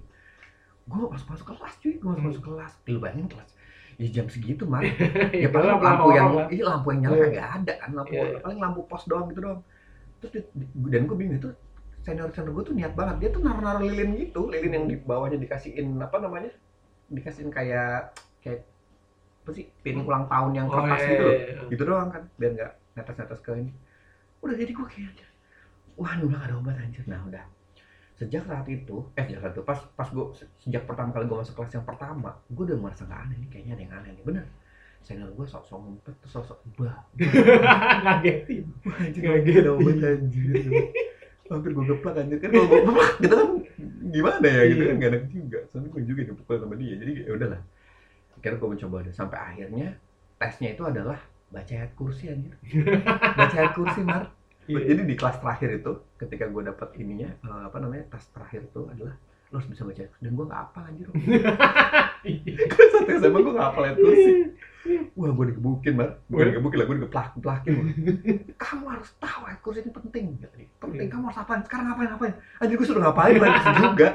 gue 0.86 0.98
masuk 1.04 1.28
masuk 1.28 1.46
kelas 1.50 1.74
cuy 1.76 1.94
gue 1.96 2.08
masuk 2.08 2.24
masuk 2.24 2.44
kelas 2.46 2.72
lu 2.86 2.98
bayangin 2.98 3.28
kelas 3.28 3.50
ya 3.96 4.08
jam 4.10 4.26
segitu 4.26 4.64
mah 4.64 4.80
ya 4.86 4.94
Itu 5.42 5.52
paling 5.52 5.76
lampu 5.76 6.08
yang 6.12 6.28
iya 6.48 6.64
lampu 6.66 6.88
yang 6.90 7.00
nyala 7.04 7.16
Iya. 7.16 7.26
kagak 7.28 7.48
ada 7.58 7.74
kan 7.76 7.90
lampu 7.94 8.14
Iya, 8.14 8.24
iya. 8.24 8.40
paling 8.40 8.60
lampu 8.60 8.80
pos 8.86 9.04
doang 9.04 9.26
gitu 9.28 9.40
doang 9.42 9.60
terus 10.20 10.32
di- 10.34 10.48
di- 10.56 10.70
dan 10.88 11.04
gue 11.04 11.16
bingung 11.16 11.38
itu 11.38 11.50
senior 12.00 12.30
senior 12.30 12.52
gue 12.52 12.64
tuh 12.64 12.74
niat 12.74 12.94
banget 12.94 13.16
dia 13.18 13.30
tuh 13.30 13.42
naruh 13.42 13.60
naruh 13.60 13.82
lilin 13.82 14.10
gitu 14.18 14.48
lilin 14.48 14.72
yang 14.72 14.86
di 14.86 14.96
bawahnya 14.98 15.36
dikasihin 15.36 15.98
apa 15.98 16.16
namanya 16.18 16.54
dikasihin 17.08 17.50
kayak 17.50 18.14
kayak 18.40 18.64
apa 19.40 19.52
sih 19.56 19.66
pin 19.82 19.98
ulang 20.00 20.28
tahun 20.28 20.52
yang 20.54 20.68
Oh, 20.70 20.74
kertas 20.78 21.00
iya, 21.00 21.10
gitu 21.10 21.24
loh. 21.24 21.34
iya, 21.34 21.46
iya. 21.48 21.62
gitu 21.72 21.84
doang 21.88 22.10
kan 22.14 22.24
biar 22.38 22.52
nggak 22.54 22.72
netes 22.96 23.16
netes 23.18 23.40
ke 23.42 23.52
ini. 23.56 23.72
Udah 24.40 24.56
jadi 24.56 24.72
gue 24.72 24.88
kayak 24.88 25.12
wah 26.00 26.14
udah 26.16 26.38
gak 26.40 26.48
ada 26.48 26.56
obat 26.60 26.76
anjir. 26.80 27.04
Nah 27.08 27.20
udah. 27.26 27.44
Sejak 28.20 28.44
saat 28.46 28.68
itu 28.68 28.96
eh 29.16 29.24
sejak 29.26 29.40
saat 29.42 29.54
itu 29.56 29.64
pas 29.64 29.80
pas 29.96 30.08
gue 30.12 30.26
sejak 30.60 30.84
pertama 30.84 31.10
kali 31.16 31.26
gue 31.26 31.38
masuk 31.40 31.56
kelas 31.56 31.72
yang 31.72 31.88
pertama 31.88 32.36
gue 32.52 32.64
udah 32.68 32.78
merasa 32.78 33.08
nggak 33.08 33.20
aneh 33.26 33.38
nih 33.42 33.50
kayaknya 33.50 33.72
ada 33.76 33.82
yang 33.84 33.94
aneh 33.96 34.12
nih. 34.20 34.24
Bener. 34.28 34.46
Senior 35.00 35.32
gue 35.32 35.48
sok-sok 35.48 35.80
ngumpet 35.80 36.14
terus 36.20 36.34
sok-sok 36.36 36.60
bah. 36.76 37.00
Ngagetin. 38.04 38.66
anjir 39.24 39.54
ada 39.64 39.72
obat 39.74 40.04
anjir. 40.04 40.54
Hampir 41.50 41.72
gue 41.74 41.86
geplak 41.88 42.16
anjir. 42.20 42.38
Kan 42.44 42.50
kalau 42.52 42.68
gue 42.68 42.80
geplak 42.84 43.12
gitu 43.24 43.34
kan 43.40 43.50
gimana 44.10 44.48
ya 44.52 44.62
gitu 44.68 44.82
kan 44.84 44.96
gak 45.00 45.10
enak 45.16 45.24
juga. 45.32 45.60
Soalnya 45.72 45.90
gue 45.96 46.02
juga 46.04 46.22
dipukul 46.28 46.56
sama 46.60 46.76
dia 46.76 46.94
jadi 47.00 47.12
ya 47.26 47.34
udahlah 47.34 47.62
akhirnya 48.40 48.58
gue 48.58 48.70
mencoba 48.72 48.98
deh. 49.04 49.14
Sampai 49.14 49.38
akhirnya 49.38 49.88
tesnya 50.36 50.72
itu 50.72 50.84
adalah 50.88 51.20
baca 51.50 51.74
ayat 51.76 51.92
kursi 51.94 52.30
anjir. 52.30 52.54
Baca 53.40 53.56
ayat 53.56 53.74
kursi 53.76 54.02
mar. 54.02 54.24
Iya. 54.70 54.86
jadi 54.86 55.02
di 55.02 55.16
kelas 55.18 55.42
terakhir 55.42 55.82
itu 55.82 55.92
ketika 56.16 56.46
gue 56.46 56.62
dapat 56.62 56.94
ininya 56.94 57.26
eh, 57.42 57.62
apa 57.66 57.82
namanya 57.82 58.06
tes 58.14 58.30
terakhir 58.30 58.70
itu 58.70 58.86
adalah 58.86 59.18
lo 59.50 59.58
harus 59.58 59.66
bisa 59.66 59.82
baca. 59.82 60.06
Dan 60.22 60.32
gue 60.38 60.46
nggak 60.46 60.62
hafal 60.62 60.84
anjir. 60.86 61.10
Kelas 62.70 62.90
satu 62.94 63.10
SMA 63.18 63.40
gue 63.42 63.54
nggak 63.58 63.66
hafal 63.66 63.84
ayat 63.84 63.98
kursi. 63.98 64.32
Wah 65.18 65.32
gue 65.34 65.46
digebukin 65.50 65.94
mar. 65.98 66.10
Gue 66.30 66.54
digebukin 66.54 66.78
lah 66.78 66.86
gue 66.86 66.96
digeplak 67.02 67.28
geplakin 67.34 67.74
kamu 68.62 68.86
harus 68.86 69.10
tahu 69.18 69.42
ayat 69.50 69.60
kursi 69.60 69.80
ini 69.82 69.90
penting. 69.92 70.26
Penting 70.78 71.08
Iya. 71.10 71.12
kamu 71.12 71.24
harus 71.34 71.40
apain 71.42 71.62
sekarang 71.66 71.86
ngapain 71.90 72.10
ngapain? 72.14 72.34
Anjir 72.62 72.76
gue 72.78 72.88
sudah 72.88 73.02
ngapain 73.10 73.34
kursi 73.42 73.70
juga 73.74 74.08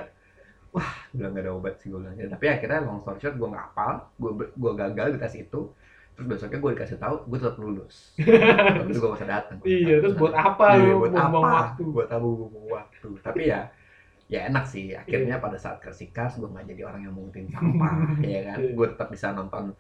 wah 0.75 0.91
gue 1.09 1.17
bilang 1.19 1.33
gak 1.33 1.45
ada 1.47 1.53
obat 1.55 1.75
sih 1.79 1.89
gue 1.89 2.01
bilang 2.03 2.15
tapi 2.29 2.47
akhirnya 2.51 2.83
long 2.83 3.01
story 3.01 3.19
short 3.23 3.37
gue 3.39 3.49
nggak 3.49 3.65
hafal 3.71 3.93
gue 4.19 4.31
gue 4.53 4.73
gagal 4.75 5.07
di 5.15 5.19
tes 5.23 5.35
itu 5.39 5.61
terus 6.15 6.27
besoknya 6.31 6.59
gue 6.59 6.71
dikasih 6.75 6.99
tahu 6.99 7.15
gue 7.27 7.39
tetap 7.39 7.57
lulus 7.59 7.95
tapi 8.79 8.93
gue 8.93 9.11
usah 9.11 9.29
datang 9.29 9.59
Iya, 9.63 9.95
terus 10.03 10.15
buat 10.15 10.35
apa 10.35 10.67
Iya, 10.75 10.83
lu 10.95 10.95
buat 11.03 11.11
buang-buang 11.15 11.45
apa? 11.47 11.55
waktu? 11.63 11.83
Buat 11.91 12.09
apa 12.11 12.27
buang 12.27 12.69
waktu? 12.71 13.09
Tapi 13.19 13.41
ya 13.51 13.61
ya 14.27 14.41
enak 14.49 14.65
sih. 14.65 14.95
Akhirnya 14.95 15.37
pada 15.39 15.59
saat 15.61 15.79
kersikas 15.83 16.39
gue 16.39 16.49
nggak 16.49 16.67
jadi 16.71 16.83
orang 16.89 17.01
yang 17.07 17.15
mungutin 17.15 17.47
sampah, 17.55 17.93
ya 18.23 18.41
kan? 18.55 18.59
Iya. 18.63 18.75
Gue 18.75 18.87
tetap 18.95 19.09
bisa 19.11 19.35
nonton 19.35 19.75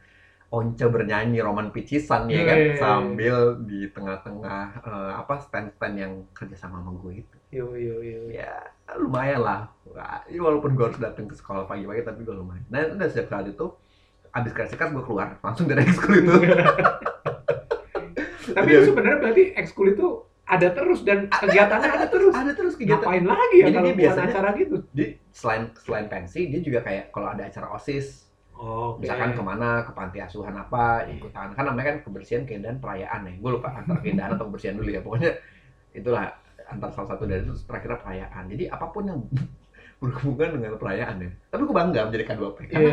Once 0.50 0.86
bernyanyi 0.86 1.42
Roman 1.42 1.74
Picisan 1.74 2.30
ya 2.30 2.42
kan 2.46 2.58
Iya. 2.58 2.74
sambil 2.78 3.36
di 3.66 3.90
tengah-tengah 3.90 4.62
eh, 4.86 5.12
apa 5.18 5.34
stand-stand 5.42 5.96
yang 5.98 6.12
kerja 6.30 6.54
sama 6.54 6.78
sama 6.82 6.94
gue 6.98 7.12
itu. 7.26 7.36
Yo 7.54 7.70
yo 7.72 8.02
yo. 8.02 8.20
Ya 8.28 8.50
lumayan 8.92 9.40
lah. 9.40 9.70
Ya 10.26 10.40
walaupun 10.40 10.74
gue 10.74 10.84
harus 10.84 10.98
datang 10.98 11.24
ke 11.24 11.34
sekolah 11.34 11.64
pagi-pagi 11.64 12.02
tapi 12.02 12.20
gue 12.20 12.34
lumayan. 12.34 12.66
Nah 12.66 12.82
udah 12.90 13.06
sejak 13.06 13.30
saat 13.30 13.46
itu 13.46 13.66
abis 14.28 14.50
kersikas 14.50 14.90
gue 14.90 14.98
keluar 15.00 15.38
langsung 15.38 15.64
dari 15.64 15.82
ekskul 15.86 16.18
itu. 16.18 16.34
Tapi 18.44 18.68
Iya. 18.68 18.76
itu 18.76 18.92
sebenarnya 18.92 19.18
berarti 19.20 19.44
ekskul 19.56 19.86
itu 19.88 20.06
ada 20.44 20.68
terus 20.68 21.00
dan 21.00 21.26
kegiatannya 21.28 21.90
ada 21.90 22.06
terus. 22.06 22.34
Ada 22.34 22.52
terus 22.52 22.74
kegiatan. 22.74 23.00
Ngapain 23.00 23.24
lagi 23.24 23.56
ya 23.56 23.64
Jadi 23.64 23.72
kalau 23.72 23.86
dia 23.86 23.96
biasanya- 23.96 24.30
acara 24.30 24.48
gitu? 24.54 24.76
Jadi 24.92 25.06
selain 25.30 25.62
selain 25.76 26.06
pensi 26.06 26.40
dia 26.46 26.60
juga 26.60 26.78
kayak 26.80 27.04
kalau 27.10 27.28
ada 27.28 27.42
acara 27.44 27.70
osis 27.70 28.26
Oh, 28.54 28.94
misalkan 28.96 29.34
ke 29.34 29.42
mana 29.42 29.82
ke 29.82 29.90
panti 29.90 30.22
asuhan 30.22 30.54
apa 30.54 31.02
ikutan 31.10 31.50
kan 31.50 31.66
namanya 31.66 31.90
kan 31.90 31.96
kebersihan 32.00 32.46
keindahan 32.46 32.78
perayaan 32.78 33.26
ya 33.26 33.34
gue 33.34 33.50
lupa 33.50 33.66
antara 33.68 33.98
keindahan 33.98 34.30
atau 34.30 34.46
kebersihan 34.46 34.78
dulu 34.78 34.88
ya 34.88 35.02
pokoknya 35.02 35.34
itulah 35.90 36.30
antar 36.66 36.90
salah 36.90 37.08
satu 37.10 37.24
dari 37.24 37.42
itu 37.42 37.54
terakhir 37.62 37.98
perayaan 37.98 38.44
jadi 38.46 38.64
apa 38.68 38.86
pun 38.88 39.04
yang 39.04 39.20
berhubungan 40.02 40.58
dengan 40.58 40.76
perayaan 40.76 41.16
ya 41.18 41.30
tapi 41.48 41.62
gue 41.62 41.74
bangga 41.74 42.00
menjadi 42.04 42.24
K2P 42.26 42.58
Iya. 42.60 42.68
karena 42.68 42.92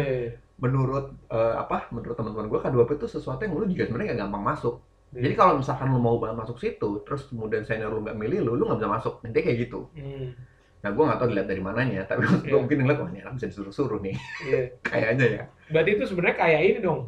menurut 0.57 1.05
eh, 1.27 1.55
apa 1.57 1.89
menurut 1.89 2.13
teman-teman 2.13 2.47
gue 2.47 2.59
K2P 2.59 2.89
itu 2.95 3.07
sesuatu 3.09 3.41
yang 3.41 3.53
lu 3.53 3.65
juga 3.65 3.83
sebenarnya 3.85 4.13
gak 4.13 4.21
gampang 4.21 4.43
masuk 4.45 4.75
Iya. 5.11 5.21
jadi 5.27 5.33
kalau 5.35 5.53
misalkan 5.59 5.87
lu 5.89 5.99
mau 5.99 6.15
banget 6.17 6.37
masuk 6.39 6.57
situ 6.57 6.89
terus 7.03 7.27
kemudian 7.27 7.63
senior 7.63 7.89
lu 7.89 7.99
nggak 7.99 8.15
milih 8.15 8.39
lu 8.41 8.55
lu 8.55 8.63
nggak 8.63 8.79
bisa 8.79 8.89
masuk 8.89 9.13
nanti 9.19 9.39
kayak 9.39 9.57
gitu 9.61 9.91
Hmm, 9.91 10.31
nah 10.79 10.89
gue 10.89 11.03
nggak 11.03 11.19
tahu 11.19 11.27
dilihat 11.29 11.47
dari 11.47 11.59
mananya 11.59 12.01
tapi 12.05 12.21
gue 12.23 12.47
Iya. 12.47 12.55
mungkin 12.57 12.77
ngeliat 12.79 12.97
wah 12.97 13.09
ini 13.09 13.19
anak 13.19 13.33
bisa 13.35 13.47
disuruh-suruh 13.49 13.99
nih 13.99 14.15
iya. 14.45 14.61
kayaknya 14.87 15.25
ya 15.27 15.43
Berarti 15.67 15.89
itu 15.93 16.03
sebenarnya 16.05 16.35
kayak 16.37 16.61
ini 16.65 16.79
dong. 16.79 17.01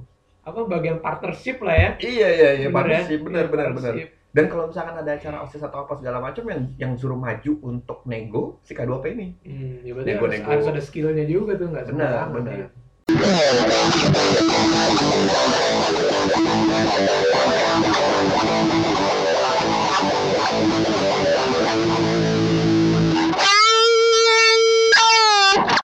Apa 0.43 0.63
bagian 0.63 0.99
partnership 0.99 1.59
lah 1.59 1.71
ya? 1.71 1.89
Iya 1.99 2.27
iya 2.29 2.49
iya 2.53 2.67
Bener 2.67 2.67
ya? 2.67 2.75
partnership 2.75 3.19
benar 3.21 3.39
Iya, 3.39 3.51
benar 3.51 3.67
benar. 3.71 3.75
partnership. 3.79 4.09
Dan 4.33 4.49
kalau 4.49 4.65
misalkan 4.65 4.97
ada 4.97 5.13
acara 5.13 5.45
OSIS 5.45 5.61
atau 5.61 5.85
apa 5.85 5.93
segala 6.01 6.17
macam 6.17 6.41
yang 6.49 6.61
yang 6.81 6.91
suruh 6.97 7.13
maju 7.13 7.53
untuk 7.61 8.01
nego 8.09 8.57
si 8.65 8.73
K2P 8.73 9.05
ini. 9.13 9.27
Hmm, 9.45 9.85
ya 9.85 9.93
nego, 9.93 10.25
harus, 10.25 10.41
nego. 10.41 10.49
harus 10.49 10.65
ada 10.73 10.81
skillnya 10.81 11.21
juga 11.29 11.53
tuh 11.53 11.69
nggak 11.69 11.93
Benar, 11.93 12.33
benar. 12.33 12.65
Ya. 12.65 12.73